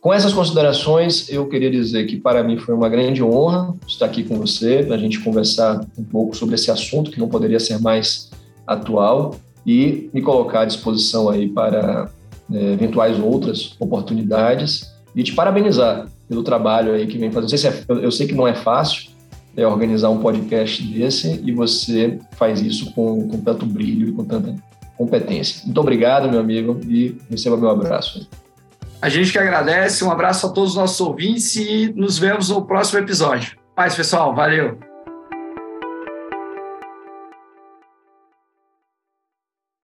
Com 0.00 0.12
essas 0.12 0.32
considerações, 0.32 1.28
eu 1.28 1.48
queria 1.48 1.70
dizer 1.70 2.06
que 2.06 2.16
para 2.16 2.42
mim 2.44 2.58
foi 2.58 2.74
uma 2.74 2.88
grande 2.88 3.22
honra 3.22 3.74
estar 3.86 4.06
aqui 4.06 4.22
com 4.22 4.36
você, 4.36 4.84
para 4.84 4.94
a 4.94 4.98
gente 4.98 5.18
conversar 5.20 5.80
um 5.98 6.04
pouco 6.04 6.36
sobre 6.36 6.54
esse 6.54 6.70
assunto 6.70 7.10
que 7.10 7.18
não 7.18 7.28
poderia 7.28 7.58
ser 7.58 7.80
mais 7.80 8.30
atual 8.66 9.34
e 9.66 10.08
me 10.12 10.22
colocar 10.22 10.60
à 10.60 10.64
disposição 10.64 11.28
aí 11.28 11.48
para 11.48 12.08
é, 12.52 12.72
eventuais 12.72 13.18
outras 13.18 13.74
oportunidades 13.80 14.92
e 15.14 15.24
te 15.24 15.32
parabenizar 15.32 16.06
pelo 16.28 16.42
trabalho 16.42 16.94
aí 16.94 17.06
que 17.06 17.18
vem 17.18 17.32
fazendo. 17.32 17.58
Se 17.58 17.66
é, 17.66 17.84
eu 17.88 18.10
sei 18.12 18.28
que 18.28 18.34
não 18.34 18.46
é 18.46 18.54
fácil, 18.54 19.10
é, 19.56 19.66
organizar 19.66 20.10
um 20.10 20.20
podcast 20.20 20.82
desse 20.82 21.40
e 21.44 21.52
você 21.52 22.18
faz 22.32 22.60
isso 22.60 22.92
com, 22.92 23.28
com 23.28 23.40
tanto 23.40 23.64
brilho 23.64 24.08
e 24.08 24.12
com 24.12 24.24
tanta 24.24 24.54
competência. 24.96 25.62
Muito 25.64 25.80
obrigado, 25.80 26.28
meu 26.30 26.40
amigo, 26.40 26.80
e 26.84 27.16
receba 27.30 27.56
meu 27.56 27.70
abraço. 27.70 28.28
A 29.00 29.08
gente 29.08 29.30
que 29.30 29.38
agradece, 29.38 30.04
um 30.04 30.10
abraço 30.10 30.46
a 30.46 30.50
todos 30.50 30.70
os 30.70 30.76
nossos 30.76 31.00
ouvintes 31.00 31.54
e 31.56 31.92
nos 31.94 32.18
vemos 32.18 32.48
no 32.48 32.64
próximo 32.64 32.98
episódio. 32.98 33.56
Paz, 33.74 33.94
pessoal, 33.94 34.34
valeu! 34.34 34.95